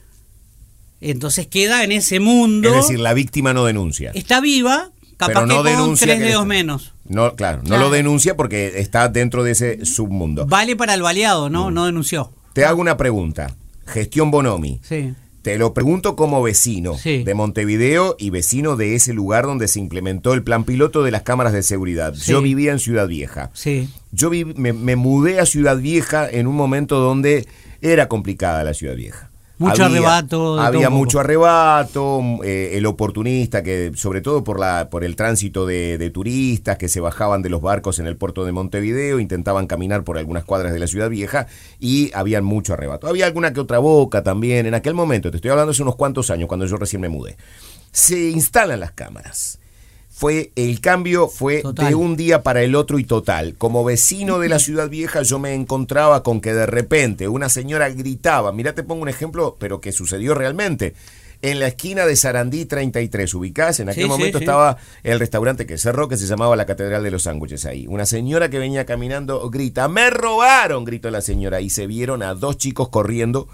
Entonces 1.01 1.47
queda 1.47 1.83
en 1.83 1.91
ese 1.91 2.19
mundo. 2.19 2.69
Es 2.69 2.75
decir, 2.75 2.99
la 2.99 3.13
víctima 3.13 3.53
no 3.53 3.65
denuncia. 3.65 4.11
Está 4.13 4.39
viva, 4.39 4.91
capaz 5.17 5.45
no 5.45 5.63
que 5.63 5.73
con 5.73 5.95
tres 5.97 6.19
dedos 6.19 6.45
menos. 6.45 6.93
No, 7.05 7.35
claro, 7.35 7.61
no 7.65 7.77
lo 7.77 7.89
denuncia 7.89 8.37
porque 8.37 8.79
está 8.79 9.09
dentro 9.09 9.43
de 9.43 9.51
ese 9.51 9.85
submundo. 9.85 10.45
Vale 10.45 10.77
para 10.77 10.93
el 10.93 11.01
baleado, 11.01 11.49
¿no? 11.49 11.69
Mm. 11.69 11.73
No 11.73 11.85
denunció. 11.85 12.31
Te 12.53 12.63
hago 12.63 12.79
una 12.79 12.95
pregunta. 12.95 13.55
Gestión 13.85 14.31
Bonomi. 14.31 14.79
Sí. 14.81 15.13
Te 15.43 15.57
lo 15.57 15.73
pregunto 15.73 16.15
como 16.15 16.41
vecino 16.41 16.95
de 17.03 17.33
Montevideo 17.33 18.15
y 18.17 18.29
vecino 18.29 18.77
de 18.77 18.95
ese 18.95 19.11
lugar 19.13 19.43
donde 19.43 19.67
se 19.67 19.81
implementó 19.81 20.33
el 20.33 20.41
plan 20.41 20.63
piloto 20.63 21.03
de 21.03 21.11
las 21.11 21.23
cámaras 21.23 21.51
de 21.51 21.63
seguridad. 21.63 22.13
Yo 22.13 22.41
vivía 22.41 22.71
en 22.71 22.79
Ciudad 22.79 23.09
Vieja. 23.09 23.51
Sí. 23.53 23.89
Yo 24.13 24.31
me, 24.31 24.95
mudé 24.95 25.41
a 25.41 25.45
Ciudad 25.45 25.77
Vieja 25.77 26.29
en 26.29 26.47
un 26.47 26.55
momento 26.55 26.99
donde 26.99 27.45
era 27.81 28.07
complicada 28.07 28.63
la 28.63 28.73
Ciudad 28.73 28.95
Vieja. 28.95 29.31
Mucho 29.59 29.85
arrebato. 29.85 30.59
Había 30.59 30.89
mucho 30.89 31.19
arrebato, 31.19 32.21
eh, 32.43 32.71
el 32.73 32.85
oportunista 32.85 33.61
que, 33.61 33.91
sobre 33.95 34.21
todo 34.21 34.43
por 34.43 34.59
la, 34.59 34.89
por 34.89 35.03
el 35.03 35.15
tránsito 35.15 35.65
de, 35.65 36.11
turistas 36.13 36.77
que 36.77 36.89
se 36.89 36.99
bajaban 36.99 37.41
de 37.41 37.49
los 37.49 37.61
barcos 37.61 37.99
en 37.99 38.07
el 38.07 38.17
puerto 38.17 38.45
de 38.45 38.51
Montevideo, 38.51 39.19
intentaban 39.19 39.67
caminar 39.67 40.03
por 40.03 40.17
algunas 40.17 40.43
cuadras 40.43 40.73
de 40.73 40.79
la 40.79 40.87
ciudad 40.87 41.09
vieja 41.09 41.47
y 41.79 42.11
había 42.13 42.41
mucho 42.41 42.73
arrebato. 42.73 43.07
Había 43.07 43.25
alguna 43.25 43.53
que 43.53 43.59
otra 43.59 43.79
boca 43.79 44.23
también. 44.23 44.65
En 44.65 44.73
aquel 44.73 44.95
momento, 44.95 45.31
te 45.31 45.37
estoy 45.37 45.51
hablando 45.51 45.71
hace 45.71 45.83
unos 45.83 45.95
cuantos 45.95 46.29
años, 46.29 46.47
cuando 46.47 46.65
yo 46.65 46.77
recién 46.77 47.01
me 47.01 47.09
mudé. 47.09 47.37
Se 47.91 48.31
instalan 48.31 48.79
las 48.79 48.91
cámaras 48.91 49.59
fue 50.15 50.51
el 50.55 50.79
cambio 50.79 51.27
fue 51.27 51.63
de 51.73 51.95
un 51.95 52.15
día 52.15 52.43
para 52.43 52.61
el 52.61 52.75
otro 52.75 52.99
y 52.99 53.03
total. 53.03 53.55
Como 53.57 53.83
vecino 53.83 54.37
de 54.37 54.47
la 54.47 54.59
ciudad 54.59 54.87
vieja 54.87 55.23
yo 55.23 55.39
me 55.39 55.55
encontraba 55.55 56.21
con 56.21 56.39
que 56.39 56.53
de 56.53 56.67
repente 56.67 57.27
una 57.27 57.49
señora 57.49 57.89
gritaba, 57.89 58.51
mira 58.51 58.75
te 58.75 58.83
pongo 58.83 59.01
un 59.01 59.09
ejemplo, 59.09 59.57
pero 59.59 59.81
que 59.81 59.91
sucedió 59.91 60.35
realmente. 60.35 60.93
En 61.41 61.59
la 61.59 61.67
esquina 61.67 62.05
de 62.05 62.15
Sarandí 62.15 62.63
33, 62.63 63.33
ubicás, 63.33 63.81
en 63.81 63.89
aquel 63.89 64.07
momento 64.07 64.37
estaba 64.37 64.77
el 65.03 65.19
restaurante 65.19 65.65
que 65.65 65.77
cerró, 65.77 66.07
que 66.07 66.15
se 66.15 66.25
llamaba 66.25 66.55
la 66.55 66.65
Catedral 66.65 67.03
de 67.03 67.11
los 67.11 67.23
Sándwiches 67.23 67.65
ahí. 67.65 67.85
Una 67.85 68.05
señora 68.05 68.49
que 68.49 68.59
venía 68.59 68.85
caminando 68.85 69.49
grita, 69.49 69.89
me 69.89 70.09
robaron, 70.09 70.85
gritó 70.85 71.11
la 71.11 71.19
señora, 71.19 71.59
y 71.59 71.69
se 71.69 71.85
vieron 71.85 72.23
a 72.23 72.33
dos 72.33 72.57
chicos 72.57 72.87
corriendo 72.87 73.49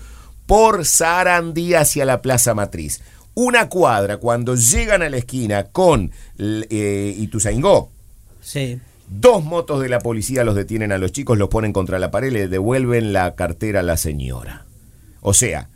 por 0.45 0.85
Sarandí 0.85 1.73
hacia 1.73 2.05
la 2.05 2.21
Plaza 2.21 2.53
Matriz 2.53 3.01
una 3.39 3.69
cuadra 3.69 4.17
cuando 4.17 4.55
llegan 4.55 5.01
a 5.01 5.09
la 5.09 5.15
esquina 5.15 5.63
con 5.65 6.11
eh, 6.37 7.15
Ituzaingó. 7.17 7.89
Sí. 8.41 8.79
Dos 9.07 9.45
motos 9.45 9.81
de 9.81 9.87
la 9.87 9.99
policía 9.99 10.43
los 10.43 10.55
detienen 10.55 10.91
a 10.91 10.97
los 10.97 11.13
chicos, 11.13 11.37
los 11.37 11.47
ponen 11.47 11.71
contra 11.71 11.99
la 11.99 12.11
pared, 12.11 12.33
le 12.33 12.49
devuelven 12.49 13.13
la 13.13 13.35
cartera 13.35 13.79
a 13.79 13.83
la 13.83 13.95
señora. 13.95 14.65
O 15.21 15.33
sea, 15.33 15.69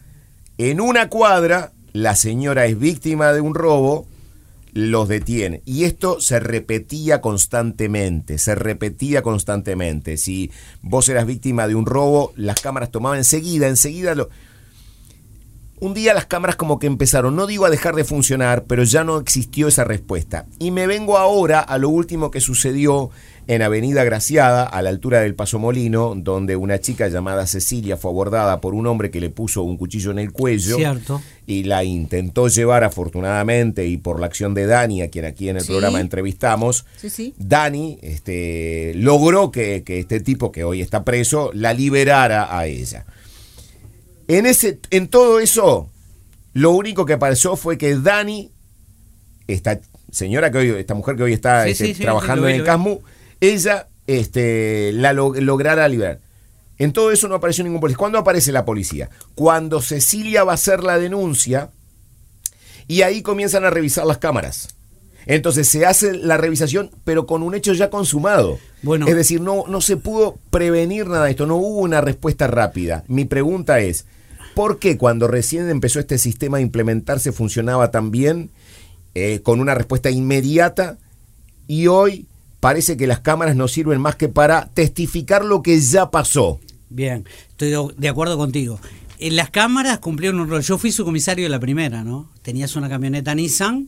en 0.58 0.82
una 0.82 1.08
cuadra 1.08 1.72
la 1.94 2.16
señora 2.16 2.66
es 2.66 2.78
víctima 2.78 3.32
de 3.32 3.40
un 3.40 3.56
robo, 3.56 4.08
los 4.74 5.08
detiene. 5.08 5.62
Y 5.64 5.86
esto 5.86 6.20
se 6.20 6.42
repetía 6.42 7.22
constantemente, 7.22 8.40
se 8.40 8.56
repetía 8.56 9.22
constantemente. 9.22 10.18
Si 10.18 10.52
vos 10.82 11.08
eras 11.08 11.26
víctima 11.26 11.68
de 11.70 11.76
un 11.76 11.86
robo, 11.86 12.34
las 12.36 12.60
cámaras 12.60 12.92
tomaban 12.92 13.20
enseguida, 13.20 13.70
enseguida 13.70 14.16
lo 14.16 14.30
un 15.84 15.94
día 15.94 16.14
las 16.14 16.26
cámaras 16.26 16.56
como 16.56 16.80
que 16.80 16.88
empezaron, 16.88 17.36
no 17.36 17.46
digo 17.46 17.66
a 17.66 17.70
dejar 17.70 17.94
de 17.96 18.06
funcionar, 18.06 18.64
pero 18.66 18.84
ya 18.84 19.04
no 19.04 19.18
existió 19.18 19.68
esa 19.68 19.84
respuesta. 19.84 20.46
Y 20.58 20.72
me 20.72 20.88
vengo 20.88 21.18
ahora 21.18 21.60
a 21.60 21.78
lo 21.78 21.90
último 21.90 22.32
que 22.32 22.40
sucedió 22.40 23.10
en 23.48 23.62
Avenida 23.62 24.06
Graciada, 24.06 24.64
a 24.64 24.82
la 24.82 24.90
altura 24.90 25.20
del 25.20 25.36
Paso 25.36 25.60
Molino, 25.60 26.14
donde 26.16 26.56
una 26.56 26.80
chica 26.80 27.10
llamada 27.10 27.46
Cecilia 27.48 27.98
fue 27.98 28.12
abordada 28.12 28.62
por 28.62 28.74
un 28.74 28.88
hombre 28.88 29.12
que 29.12 29.20
le 29.20 29.30
puso 29.30 29.64
un 29.64 29.76
cuchillo 29.76 30.12
en 30.12 30.20
el 30.20 30.32
cuello 30.32 30.78
Cierto. 30.78 31.22
y 31.46 31.64
la 31.66 31.84
intentó 31.84 32.48
llevar 32.48 32.86
afortunadamente 32.86 33.86
y 33.86 33.98
por 33.98 34.22
la 34.22 34.28
acción 34.28 34.54
de 34.54 34.66
Dani, 34.66 35.02
a 35.02 35.10
quien 35.10 35.26
aquí 35.26 35.50
en 35.50 35.58
el 35.58 35.64
Sí. 35.64 35.68
programa 35.74 36.00
entrevistamos, 36.00 36.86
Sí, 36.96 37.10
sí. 37.10 37.34
Dani 37.38 38.00
este, 38.02 38.94
logró 38.96 39.52
que, 39.52 39.84
que 39.84 40.00
este 40.00 40.22
tipo 40.22 40.52
que 40.54 40.64
hoy 40.64 40.80
está 40.80 41.04
preso 41.04 41.52
la 41.54 41.74
liberara 41.74 42.58
a 42.58 42.68
ella. 42.68 43.06
En, 44.28 44.46
ese, 44.46 44.80
en 44.90 45.08
todo 45.08 45.40
eso, 45.40 45.90
lo 46.54 46.72
único 46.72 47.06
que 47.06 47.18
pasó 47.18 47.56
fue 47.56 47.78
que 47.78 47.96
Dani, 47.98 48.52
esta 49.48 49.80
señora 50.12 50.52
que 50.52 50.58
hoy, 50.60 50.70
esta 50.70 50.94
mujer 50.94 51.16
que 51.16 51.24
hoy 51.24 51.34
está 51.34 51.66
Sí, 51.66 51.72
este, 51.72 51.86
sí, 51.88 51.94
sí, 51.96 52.04
trabajando 52.04 52.48
en 52.48 52.56
el. 52.58 52.64
CASMU, 52.64 53.02
ella 53.42 53.88
este, 54.08 54.92
la 54.94 55.14
lo- 55.14 55.34
lograra 55.34 55.88
liberar. 55.88 56.20
En 56.78 56.92
todo 56.92 57.12
eso 57.12 57.28
no 57.28 57.36
apareció 57.36 57.64
ningún 57.64 57.80
policía. 57.80 57.98
¿Cuándo 57.98 58.18
aparece 58.18 58.52
la 58.52 58.66
policía? 58.66 59.10
Cuando 59.36 59.82
Cecilia 59.82 60.44
va 60.44 60.52
a 60.54 60.56
hacer 60.56 60.84
la 60.84 60.98
denuncia 61.00 61.70
y 62.88 63.04
ahí 63.04 63.22
comienzan 63.22 63.64
a 63.66 63.70
revisar 63.70 64.06
las 64.06 64.18
cámaras. 64.18 64.70
Entonces 65.26 65.68
se 65.68 65.86
hace 65.86 66.14
la 66.14 66.38
revisación, 66.38 66.92
pero 67.04 67.26
con 67.26 67.44
un 67.44 67.56
hecho 67.56 67.74
ya 67.74 67.90
consumado. 67.90 68.60
Bueno. 68.82 69.08
es 69.08 69.16
decir, 69.16 69.40
no, 69.40 69.64
no 69.68 69.80
se 69.82 69.96
pudo 69.98 70.38
prevenir 70.50 71.08
nada 71.08 71.26
de 71.26 71.32
esto, 71.32 71.46
no 71.46 71.56
hubo 71.56 71.80
una 71.80 72.02
respuesta 72.02 72.48
rápida. 72.48 73.04
Mi 73.08 73.24
pregunta 73.26 73.80
es, 73.80 74.06
¿por 74.56 74.78
qué 74.80 74.98
cuando 74.98 75.28
recién 75.28 75.70
empezó 75.70 76.00
este 76.00 76.18
sistema 76.18 76.58
a 76.58 76.62
implementarse 76.62 77.32
funcionaba 77.32 77.92
tan 77.92 78.12
bien, 78.12 78.50
eh, 79.16 79.40
con 79.44 79.60
una 79.62 79.74
respuesta 79.76 80.10
inmediata, 80.10 80.98
y 81.68 81.88
hoy 81.88 82.26
parece 82.60 82.98
que 82.98 83.08
las 83.08 83.20
cámaras 83.22 83.56
no 83.56 83.68
sirven 83.70 84.02
más 84.02 84.16
que 84.18 84.28
para 84.30 84.68
testificar 84.74 85.46
lo 85.46 85.62
que 85.62 85.80
ya 85.80 86.12
pasó? 86.12 86.60
Bien, 86.90 87.26
estoy 87.50 87.74
de- 87.98 88.10
acuerdo 88.10 88.38
contigo. 88.38 88.80
En 89.20 89.36
las 89.38 89.50
cámaras 89.50 90.00
cumplieron 90.00 90.40
un 90.42 90.50
rol. 90.50 90.62
Yo 90.62 90.78
fui 90.78 90.92
su 90.92 91.06
comisario 91.06 91.46
de 91.46 91.50
la 91.50 91.60
primera, 91.60 92.04
¿no? 92.04 92.30
Tenías 92.42 92.76
una 92.76 92.90
camioneta 92.90 93.34
Nissan 93.34 93.88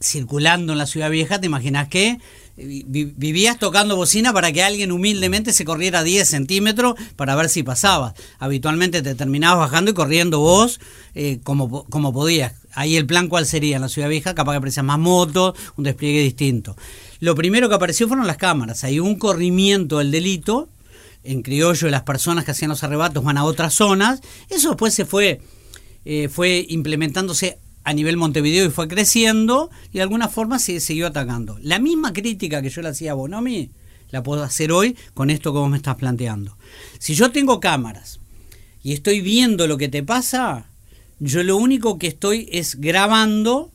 circulando 0.00 0.72
en 0.72 0.78
la 0.78 0.86
ciudad 0.86 1.10
vieja, 1.10 1.38
te 1.40 1.46
imaginas 1.46 1.88
que 1.88 2.18
eh, 2.56 2.82
vi- 2.86 3.12
vivías 3.16 3.58
tocando 3.58 3.96
bocina 3.96 4.32
para 4.32 4.50
que 4.52 4.62
alguien 4.62 4.92
humildemente 4.92 5.52
se 5.52 5.64
corriera 5.64 6.02
10 6.02 6.26
centímetros 6.28 6.94
para 7.16 7.34
ver 7.36 7.48
si 7.48 7.62
pasabas. 7.62 8.14
Habitualmente 8.38 9.02
te 9.02 9.14
terminabas 9.14 9.70
bajando 9.70 9.90
y 9.90 9.94
corriendo 9.94 10.40
vos 10.40 10.80
eh, 11.14 11.40
como, 11.44 11.84
como 11.84 12.12
podías. 12.12 12.54
Ahí 12.72 12.96
el 12.96 13.04
plan 13.06 13.28
cuál 13.28 13.46
sería 13.46 13.76
en 13.76 13.82
la 13.82 13.88
ciudad 13.88 14.08
vieja, 14.08 14.34
capaz 14.34 14.52
que 14.52 14.58
aparecían 14.58 14.86
más 14.86 14.98
motos, 14.98 15.54
un 15.76 15.84
despliegue 15.84 16.22
distinto. 16.22 16.76
Lo 17.18 17.34
primero 17.34 17.68
que 17.68 17.74
apareció 17.74 18.08
fueron 18.08 18.26
las 18.26 18.36
cámaras. 18.38 18.84
Hay 18.84 19.00
un 19.00 19.16
corrimiento 19.16 19.98
del 19.98 20.10
delito, 20.10 20.68
en 21.24 21.42
criollo 21.42 21.90
las 21.90 22.02
personas 22.04 22.46
que 22.46 22.52
hacían 22.52 22.70
los 22.70 22.82
arrebatos 22.82 23.22
van 23.22 23.36
a 23.36 23.44
otras 23.44 23.74
zonas. 23.74 24.20
Eso 24.48 24.68
después 24.70 24.94
se 24.94 25.04
fue, 25.04 25.40
eh, 26.06 26.28
fue 26.28 26.64
implementándose 26.70 27.58
a 27.90 27.92
nivel 27.92 28.16
Montevideo 28.16 28.66
y 28.66 28.70
fue 28.70 28.86
creciendo 28.86 29.70
y 29.92 29.98
de 29.98 30.02
alguna 30.02 30.28
forma 30.28 30.58
se 30.58 30.78
siguió 30.78 31.08
atacando. 31.08 31.58
La 31.60 31.80
misma 31.80 32.12
crítica 32.12 32.62
que 32.62 32.70
yo 32.70 32.82
le 32.82 32.88
hacía 32.88 33.12
a 33.12 33.14
Bonomi 33.14 33.70
la 34.10 34.22
puedo 34.22 34.44
hacer 34.44 34.70
hoy 34.70 34.96
con 35.12 35.28
esto 35.28 35.52
que 35.52 35.68
me 35.68 35.76
estás 35.76 35.96
planteando. 35.96 36.56
Si 36.98 37.14
yo 37.14 37.32
tengo 37.32 37.58
cámaras 37.58 38.20
y 38.82 38.92
estoy 38.92 39.20
viendo 39.20 39.66
lo 39.66 39.76
que 39.76 39.88
te 39.88 40.04
pasa, 40.04 40.66
yo 41.18 41.42
lo 41.42 41.56
único 41.56 41.98
que 41.98 42.06
estoy 42.06 42.48
es 42.52 42.80
grabando 42.80 43.72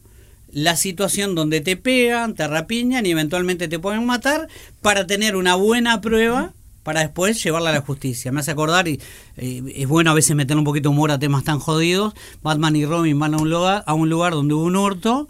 la 0.49 0.77
situación 0.77 1.35
donde 1.35 1.59
te 1.59 1.75
pegan, 1.75 2.35
te 2.35 2.47
rapiñan 2.47 3.05
y 3.05 3.11
eventualmente 3.11 3.67
te 3.67 3.79
pueden 3.79 4.05
matar 4.05 4.47
para 4.81 5.05
tener 5.05 5.35
una 5.35 5.55
buena 5.55 5.99
prueba 5.99 6.53
para 6.85 6.99
después 6.99 7.43
llevarla 7.43 7.71
a 7.71 7.73
la 7.73 7.81
justicia. 7.81 8.31
Me 8.31 8.41
hace 8.41 8.51
acordar, 8.51 8.87
y 8.87 9.01
eh, 9.37 9.63
es 9.75 9.87
bueno 9.87 10.11
a 10.11 10.13
veces 10.13 10.35
meter 10.35 10.55
un 10.55 10.63
poquito 10.63 10.89
de 10.89 10.93
humor 10.93 11.09
a 11.09 11.17
temas 11.17 11.43
tan 11.43 11.57
jodidos, 11.57 12.13
Batman 12.43 12.75
y 12.75 12.85
Robin 12.85 13.17
van 13.17 13.33
a 13.33 13.37
un 13.37 13.49
lugar, 13.49 13.83
a 13.87 13.95
un 13.95 14.07
lugar 14.07 14.33
donde 14.33 14.53
hubo 14.53 14.65
un 14.65 14.75
hurto, 14.75 15.27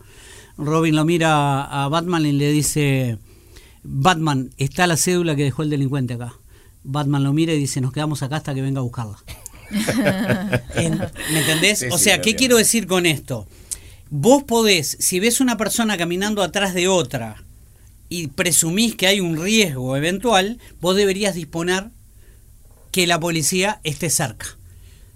Robin 0.57 0.97
lo 0.97 1.05
mira 1.05 1.63
a 1.63 1.87
Batman 1.87 2.25
y 2.25 2.33
le 2.33 2.51
dice, 2.51 3.19
Batman, 3.83 4.51
está 4.57 4.85
la 4.85 4.97
cédula 4.97 5.37
que 5.37 5.43
dejó 5.43 5.63
el 5.63 5.69
delincuente 5.69 6.15
acá. 6.15 6.33
Batman 6.83 7.23
lo 7.23 7.31
mira 7.31 7.53
y 7.53 7.57
dice, 7.57 7.79
nos 7.79 7.93
quedamos 7.93 8.21
acá 8.21 8.35
hasta 8.35 8.53
que 8.53 8.61
venga 8.61 8.81
a 8.81 8.83
buscarla. 8.83 9.15
¿Me 10.75 11.39
entendés? 11.39 11.79
Sí, 11.79 11.85
o 11.89 11.97
sea, 11.97 12.19
¿qué 12.19 12.35
quiero 12.35 12.57
decir 12.57 12.85
con 12.85 13.05
esto? 13.05 13.47
Vos 14.09 14.43
podés, 14.43 14.97
si 14.99 15.21
ves 15.21 15.39
una 15.39 15.55
persona 15.55 15.97
caminando 15.97 16.43
atrás 16.43 16.73
de 16.73 16.89
otra 16.89 17.44
y 18.09 18.27
presumís 18.27 18.95
que 18.95 19.07
hay 19.07 19.19
un 19.19 19.41
riesgo 19.41 19.97
eventual, 19.97 20.59
vos 20.79 20.95
deberías 20.95 21.35
disponer 21.35 21.89
que 22.91 23.07
la 23.07 23.19
policía 23.19 23.79
esté 23.83 24.09
cerca. 24.09 24.57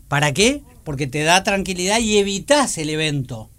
¿Para 0.08 0.34
qué? 0.34 0.64
Porque 0.84 1.08
te 1.08 1.24
da 1.24 1.44
tranquilidad 1.44 2.00
y 2.00 2.18
evitas 2.18 2.78
el 2.78 2.90
evento. 2.90 3.50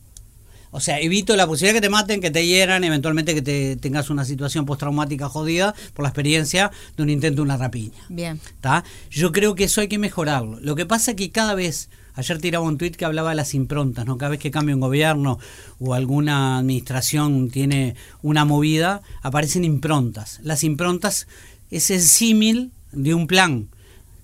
O 0.72 0.80
sea, 0.80 1.00
evito 1.00 1.36
la 1.36 1.46
posibilidad 1.46 1.74
que 1.74 1.80
te 1.80 1.88
maten, 1.88 2.20
que 2.20 2.30
te 2.30 2.46
hieran, 2.46 2.84
eventualmente 2.84 3.34
que 3.34 3.42
te 3.42 3.76
tengas 3.76 4.08
una 4.08 4.24
situación 4.24 4.66
postraumática 4.66 5.28
jodida 5.28 5.74
por 5.94 6.04
la 6.04 6.10
experiencia 6.10 6.70
de 6.96 7.02
un 7.02 7.10
intento 7.10 7.36
de 7.36 7.42
una 7.42 7.56
rapiña. 7.56 7.98
Bien. 8.08 8.40
¿tá? 8.60 8.84
Yo 9.10 9.32
creo 9.32 9.54
que 9.54 9.64
eso 9.64 9.80
hay 9.80 9.88
que 9.88 9.98
mejorarlo. 9.98 10.60
Lo 10.60 10.76
que 10.76 10.86
pasa 10.86 11.12
es 11.12 11.16
que 11.16 11.30
cada 11.30 11.54
vez, 11.54 11.88
ayer 12.14 12.38
tiraba 12.38 12.64
un 12.64 12.78
tuit 12.78 12.96
que 12.96 13.04
hablaba 13.04 13.30
de 13.30 13.36
las 13.36 13.54
improntas, 13.54 14.06
¿no? 14.06 14.18
Cada 14.18 14.30
vez 14.30 14.40
que 14.40 14.50
cambia 14.50 14.74
un 14.74 14.80
gobierno 14.80 15.38
o 15.78 15.94
alguna 15.94 16.58
administración 16.58 17.50
tiene 17.50 17.96
una 18.22 18.44
movida, 18.44 19.02
aparecen 19.22 19.64
improntas. 19.64 20.40
Las 20.42 20.64
improntas 20.64 21.26
es 21.70 21.90
el 21.90 22.00
símil 22.00 22.72
de 22.92 23.14
un 23.14 23.26
plan. 23.26 23.68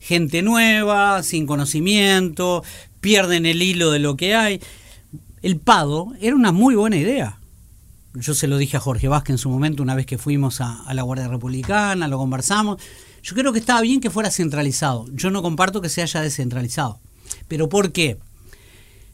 Gente 0.00 0.42
nueva, 0.42 1.22
sin 1.22 1.46
conocimiento, 1.46 2.62
pierden 3.00 3.46
el 3.46 3.62
hilo 3.62 3.90
de 3.90 3.98
lo 3.98 4.16
que 4.16 4.34
hay. 4.34 4.60
El 5.42 5.58
PADO 5.58 6.12
era 6.20 6.36
una 6.36 6.52
muy 6.52 6.74
buena 6.74 6.96
idea 6.96 7.38
yo 8.18 8.34
se 8.34 8.46
lo 8.46 8.56
dije 8.56 8.76
a 8.76 8.80
Jorge 8.80 9.08
Vázquez 9.08 9.34
en 9.34 9.38
su 9.38 9.50
momento, 9.50 9.82
una 9.82 9.94
vez 9.94 10.06
que 10.06 10.18
fuimos 10.18 10.60
a, 10.60 10.82
a 10.84 10.94
la 10.94 11.02
Guardia 11.02 11.28
Republicana, 11.28 12.08
lo 12.08 12.18
conversamos. 12.18 12.80
Yo 13.22 13.34
creo 13.34 13.52
que 13.52 13.58
estaba 13.58 13.80
bien 13.82 14.00
que 14.00 14.10
fuera 14.10 14.30
centralizado. 14.30 15.06
Yo 15.12 15.30
no 15.30 15.42
comparto 15.42 15.80
que 15.80 15.88
se 15.88 16.02
haya 16.02 16.20
descentralizado. 16.22 17.00
¿Pero 17.48 17.68
por 17.68 17.92
qué? 17.92 18.18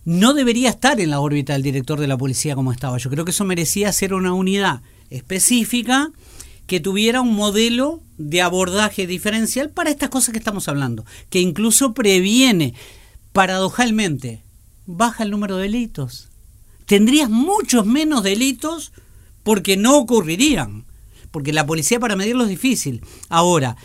No 0.05 0.35
debería 0.35 0.71
estar 0.71 1.01
en 1.01 1.11
la 1.11 1.21
órbita 1.21 1.53
del 1.53 1.63
director 1.63 2.01
de 2.01 2.09
la 2.09 2.19
policía 2.19 2.55
como 2.55 2.73
estaba. 2.73 2.99
Yo 2.99 3.11
creo 3.11 3.25
que 3.25 3.31
eso 3.31 3.45
merecía 3.45 3.93
ser 3.93 4.15
una 4.15 4.33
unidad 4.33 4.83
específica 5.11 6.11
que 6.67 6.81
tuviera 6.81 7.21
un 7.21 7.35
modelo 7.35 8.01
de 8.19 8.43
abordaje 8.43 9.07
diferencial 9.07 9.71
para 9.71 9.91
estas 9.91 10.11
cosas 10.11 10.33
que 10.33 10.39
estamos 10.39 10.69
hablando, 10.69 11.05
que 11.31 11.41
incluso 11.41 11.93
previene, 11.93 12.75
paradojalmente, 13.33 14.43
baja 14.87 15.25
el 15.25 15.31
número 15.31 15.57
de 15.57 15.63
delitos 15.65 16.29
tendrías 16.93 17.31
muchos 17.31 17.87
menos 17.87 18.23
delitos 18.23 18.93
porque 19.43 19.79
no 19.79 19.97
ocurrirían. 19.97 20.85
Porque 21.31 21.55
la 21.55 21.65
policía 21.65 21.99
para 21.99 22.17
medirlo 22.17 22.45
es 22.45 22.51
difícil. 22.51 23.03
Ahora, 23.31 23.79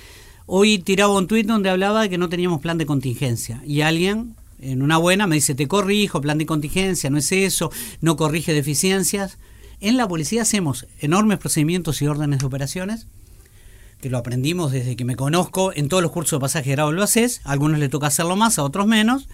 hoy 0.47 0.79
tiraba 0.79 1.13
un 1.13 1.27
tuit 1.27 1.45
donde 1.45 1.69
hablaba 1.69 2.01
de 2.01 2.09
que 2.09 2.17
no 2.17 2.29
teníamos 2.29 2.61
plan 2.61 2.79
de 2.79 2.87
contingencia. 2.87 3.61
Y 3.65 3.81
alguien, 3.81 4.35
en 4.59 4.81
una 4.81 4.97
buena, 4.97 5.27
me 5.27 5.35
dice, 5.35 5.53
te 5.53 5.67
corrijo, 5.67 6.21
plan 6.21 6.39
de 6.39 6.47
contingencia, 6.47 7.11
no 7.11 7.19
es 7.19 7.31
eso, 7.31 7.69
no 8.01 8.15
corrige 8.15 8.53
deficiencias. 8.53 9.37
En 9.79 9.97
la 9.97 10.07
policía 10.07 10.41
hacemos 10.41 10.87
enormes 10.99 11.37
procedimientos 11.37 12.01
y 12.01 12.07
órdenes 12.07 12.39
de 12.39 12.45
operaciones, 12.47 13.05
que 14.01 14.09
lo 14.09 14.17
aprendimos 14.17 14.71
desde 14.71 14.95
que 14.95 15.05
me 15.05 15.15
conozco, 15.15 15.73
en 15.75 15.89
todos 15.89 16.01
los 16.01 16.11
cursos 16.11 16.39
de 16.39 16.41
pasaje 16.41 16.69
de 16.69 16.75
grado 16.75 16.91
lo 16.91 17.03
haces, 17.03 17.41
a 17.43 17.51
algunos 17.51 17.79
le 17.79 17.89
toca 17.89 18.07
hacerlo 18.07 18.35
más, 18.35 18.57
a 18.57 18.63
otros 18.63 18.87
menos, 18.87 19.27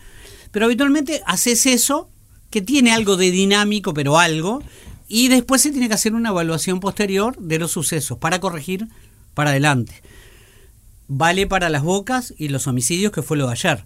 pero 0.51 0.65
habitualmente 0.65 1.21
haces 1.25 1.65
eso 1.65 2.09
que 2.49 2.61
tiene 2.61 2.91
algo 2.91 3.17
de 3.17 3.31
dinámico, 3.31 3.93
pero 3.93 4.19
algo, 4.19 4.63
y 5.07 5.27
después 5.27 5.61
se 5.61 5.71
tiene 5.71 5.89
que 5.89 5.93
hacer 5.93 6.13
una 6.13 6.29
evaluación 6.29 6.79
posterior 6.79 7.37
de 7.37 7.59
los 7.59 7.71
sucesos 7.71 8.17
para 8.17 8.39
corregir 8.39 8.87
para 9.33 9.51
adelante. 9.51 10.01
Vale 11.15 11.45
para 11.45 11.69
las 11.69 11.83
bocas 11.83 12.33
y 12.39 12.47
los 12.47 12.65
homicidios, 12.65 13.11
que 13.11 13.21
fue 13.21 13.37
lo 13.37 13.45
de 13.45 13.51
ayer. 13.51 13.85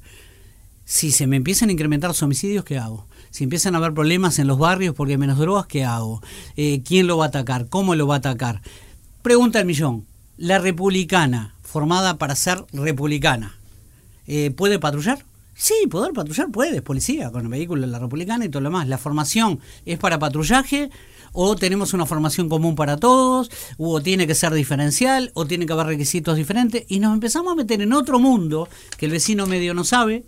Si 0.86 1.12
se 1.12 1.28
me 1.28 1.36
empiezan 1.36 1.68
a 1.68 1.74
incrementar 1.74 2.10
los 2.10 2.24
homicidios, 2.24 2.64
¿qué 2.64 2.78
hago? 2.78 3.06
Si 3.32 3.44
empiezan 3.44 3.76
a 3.76 3.80
haber 3.80 3.94
problemas 3.94 4.40
en 4.40 4.48
los 4.48 4.58
barrios 4.58 4.96
porque 4.96 5.16
hay 5.16 5.18
menos 5.18 5.38
drogas, 5.38 5.66
¿qué 5.66 5.84
hago? 5.84 6.22
Eh, 6.56 6.84
¿Quién 6.86 7.06
lo 7.06 7.18
va 7.18 7.26
a 7.26 7.28
atacar? 7.28 7.68
¿Cómo 7.68 7.96
lo 7.96 8.08
va 8.08 8.16
a 8.16 8.20
atacar? 8.20 8.62
Pregunta 9.24 9.60
al 9.60 9.66
millón. 9.66 10.06
¿La 10.38 10.58
republicana, 10.60 11.54
formada 11.64 12.18
para 12.18 12.34
ser 12.34 12.64
republicana, 12.72 13.58
eh, 14.26 14.52
puede 14.52 14.80
patrullar? 14.80 15.26
Sí, 15.60 15.74
poder 15.90 16.14
patrullar 16.14 16.52
puede, 16.52 16.84
policía, 16.84 17.32
con 17.32 17.42
el 17.42 17.48
vehículo 17.48 17.82
de 17.82 17.88
la 17.88 17.98
republicana 17.98 18.46
y 18.46 18.50
todo 18.50 18.62
lo 18.62 18.70
demás. 18.70 18.88
La 18.88 19.00
formación 19.00 19.60
es 19.88 19.98
para 19.98 20.20
patrullaje 20.20 20.92
o 21.34 21.56
tenemos 21.56 21.94
una 21.94 22.06
formación 22.06 22.48
común 22.48 22.76
para 22.76 22.98
todos, 22.98 23.50
o 23.78 24.02
tiene 24.02 24.28
que 24.28 24.36
ser 24.36 24.54
diferencial, 24.54 25.32
o 25.34 25.46
tiene 25.46 25.66
que 25.66 25.74
haber 25.74 25.88
requisitos 25.88 26.38
diferentes, 26.38 26.86
y 26.88 27.00
nos 27.00 27.14
empezamos 27.14 27.54
a 27.54 27.56
meter 27.56 27.82
en 27.82 27.94
otro 27.94 28.20
mundo 28.20 28.70
que 28.98 29.08
el 29.08 29.12
vecino 29.12 29.46
medio 29.46 29.74
no 29.74 29.84
sabe, 29.84 30.24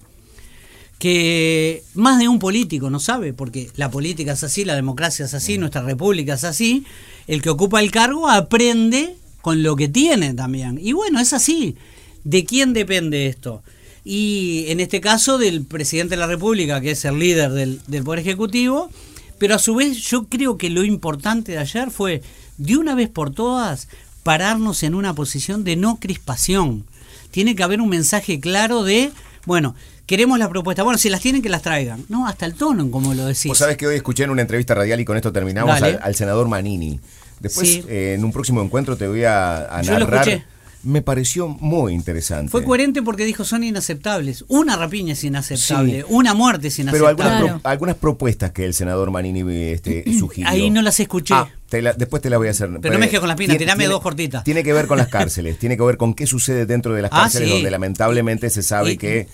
que 0.98 1.84
más 1.94 2.20
de 2.20 2.28
un 2.28 2.40
político 2.40 2.90
no 2.90 3.00
sabe, 3.00 3.34
porque 3.34 3.72
la 3.76 3.90
política 3.90 4.34
es 4.34 4.44
así, 4.44 4.66
la 4.66 4.76
democracia 4.76 5.26
es 5.26 5.34
así, 5.34 5.58
nuestra 5.58 5.82
república 5.82 6.34
es 6.34 6.44
así, 6.44 6.86
el 7.28 7.42
que 7.42 7.50
ocupa 7.50 7.80
el 7.80 7.92
cargo 7.92 8.30
aprende 8.30 9.16
con 9.42 9.64
lo 9.64 9.76
que 9.76 9.88
tiene 9.88 10.34
también. 10.34 10.80
Y 10.82 10.94
bueno, 10.94 11.20
es 11.20 11.34
así. 11.34 11.76
¿De 12.24 12.44
quién 12.46 12.74
depende 12.74 13.28
esto? 13.28 13.64
Y 14.12 14.66
en 14.70 14.80
este 14.80 15.02
caso 15.02 15.38
del 15.38 15.64
presidente 15.66 16.16
de 16.16 16.20
la 16.20 16.26
República, 16.26 16.82
que 16.82 16.90
es 16.92 17.06
el 17.06 17.20
líder 17.20 17.52
del, 17.52 17.80
del 17.86 18.04
Poder 18.04 18.22
Ejecutivo, 18.22 18.90
pero 19.38 19.54
a 19.54 19.60
su 19.60 19.76
vez 19.76 19.98
yo 19.98 20.26
creo 20.26 20.58
que 20.58 20.72
lo 20.72 20.84
importante 20.84 21.52
de 21.52 21.60
ayer 21.60 21.92
fue, 21.92 22.24
de 22.58 22.76
una 22.78 22.96
vez 22.96 23.08
por 23.08 23.30
todas, 23.30 23.88
pararnos 24.24 24.82
en 24.82 24.96
una 24.96 25.14
posición 25.14 25.64
de 25.64 25.76
no 25.76 26.00
crispación. 26.00 26.86
Tiene 27.30 27.56
que 27.56 27.62
haber 27.62 27.82
un 27.82 27.90
mensaje 27.90 28.40
claro 28.40 28.84
de, 28.84 29.12
bueno, 29.46 29.76
queremos 30.08 30.40
las 30.40 30.48
propuestas. 30.50 30.84
Bueno, 30.84 30.98
si 30.98 31.10
las 31.12 31.22
tienen, 31.22 31.44
que 31.44 31.50
las 31.50 31.62
traigan. 31.62 32.04
No, 32.10 32.26
hasta 32.26 32.48
el 32.48 32.56
tono 32.56 32.82
en 32.82 32.90
cómo 32.90 33.14
lo 33.14 33.28
decís. 33.28 33.46
Vos 33.46 33.60
sabés 33.60 33.78
que 33.78 33.86
hoy 33.86 33.96
escuché 33.96 34.24
en 34.24 34.32
una 34.32 34.42
entrevista 34.42 34.74
radial 34.74 35.00
y 35.00 35.06
con 35.06 35.18
esto 35.18 35.32
terminamos 35.32 35.80
al, 35.84 36.00
al 36.02 36.16
senador 36.16 36.48
Manini. 36.48 37.00
Después, 37.40 37.70
Sí. 37.70 37.84
eh, 37.88 38.16
en 38.18 38.26
un 38.26 38.32
próximo 38.32 38.60
encuentro, 38.64 38.98
te 38.98 39.08
voy 39.08 39.24
a, 39.24 39.68
a 39.68 39.84
narrar. 39.84 40.44
Me 40.82 41.02
pareció 41.02 41.50
muy 41.50 41.94
interesante. 41.94 42.50
Fue 42.50 42.64
coherente 42.64 43.02
porque 43.02 43.26
dijo 43.26 43.44
son 43.44 43.66
inaceptables. 43.66 44.46
Una 44.48 44.78
rapiña 44.78 45.12
es 45.12 45.24
inaceptable, 45.26 46.00
Sí. 46.02 46.06
una 46.08 46.34
muerte 46.34 46.70
es 46.70 46.76
Pero 46.78 46.84
inaceptable. 46.90 47.10
algunas, 47.24 47.42
Claro. 47.42 47.60
pro- 47.62 47.70
algunas 47.70 47.96
propuestas 47.98 48.52
que 48.52 48.64
el 48.64 48.74
senador 48.74 49.12
Manini 49.12 49.42
este, 49.72 50.06
sugirió. 50.20 50.50
Ahí 50.50 50.70
no 50.70 50.82
las 50.82 50.98
escuché. 51.02 51.34
Ah, 51.34 51.50
te 51.68 51.82
la- 51.82 51.92
después 51.92 52.22
te 52.22 52.30
las 52.30 52.40
voy 52.40 52.48
a 52.48 52.52
hacer. 52.52 52.70
Pero 52.82 52.94
no 52.94 53.00
me 53.00 53.08
dejes 53.08 53.20
con 53.20 53.28
las 53.28 53.38
pinas, 53.38 53.58
tirame 53.58 53.88
dos 53.88 54.02
cortitas. 54.02 54.44
Tiene 54.46 54.64
que 54.64 54.72
ver 54.72 54.88
con 54.88 54.98
las 54.98 55.08
cárceles, 55.10 55.60
tiene 55.60 55.76
que 55.76 55.84
ver 55.84 55.98
con 55.98 56.14
qué 56.14 56.26
sucede 56.26 56.66
dentro 56.66 56.94
de 56.94 57.02
las 57.02 57.12
Ah, 57.14 57.24
cárceles, 57.24 57.50
sí. 57.50 57.54
donde 57.56 57.72
lamentablemente 57.72 58.50
se 58.50 58.64
sabe 58.64 58.94
Y- 58.94 58.98
que 58.98 59.28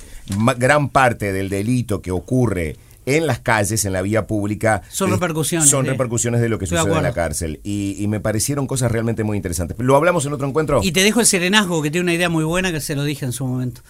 gran 0.57 0.89
parte 0.89 1.31
del 1.31 1.49
delito 1.49 2.01
que 2.01 2.09
ocurre 2.11 2.75
en 3.05 3.27
las 3.27 3.39
calles, 3.39 3.85
en 3.85 3.93
la 3.93 4.01
vía 4.01 4.27
pública, 4.27 4.81
Son 4.89 5.09
eh, 5.09 5.13
repercusiones 5.13 5.69
Son 5.69 5.85
repercusiones 5.85 6.41
de 6.41 6.49
lo 6.49 6.57
que 6.59 6.65
sucede 6.67 6.93
en 6.95 7.03
la 7.03 7.13
cárcel. 7.13 7.59
Y, 7.63 7.95
y 7.99 8.07
me 8.07 8.19
parecieron 8.19 8.67
cosas 8.67 8.91
realmente 8.91 9.23
muy 9.23 9.37
interesantes. 9.37 9.77
¿Lo 9.79 9.95
hablamos 9.95 10.25
en 10.25 10.33
otro 10.33 10.47
encuentro? 10.47 10.79
Y 10.83 10.91
te 10.91 11.03
dejo 11.03 11.19
el 11.19 11.25
serenazgo, 11.25 11.81
que 11.81 11.91
tiene 11.91 12.03
una 12.03 12.13
idea 12.13 12.29
muy 12.29 12.43
buena 12.43 12.71
que 12.71 12.81
se 12.81 12.95
lo 12.95 13.03
dije 13.03 13.25
en 13.25 13.31
su 13.31 13.45
momento. 13.45 13.81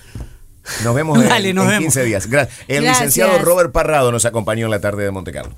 Nos 0.83 0.95
vemos 0.95 1.17
en, 1.23 1.55
nos 1.55 1.65
en 1.65 1.69
vemos. 1.69 1.79
15 1.79 2.03
días. 2.03 2.29
Gra- 2.29 2.47
El 2.67 2.83
Gracias. 2.83 3.05
licenciado 3.07 3.39
Robert 3.39 3.71
Parrado 3.71 4.11
nos 4.11 4.25
acompañó 4.25 4.65
en 4.65 4.71
la 4.71 4.79
tarde 4.81 5.03
de 5.03 5.11
Monte 5.11 5.31
Carlo. 5.31 5.55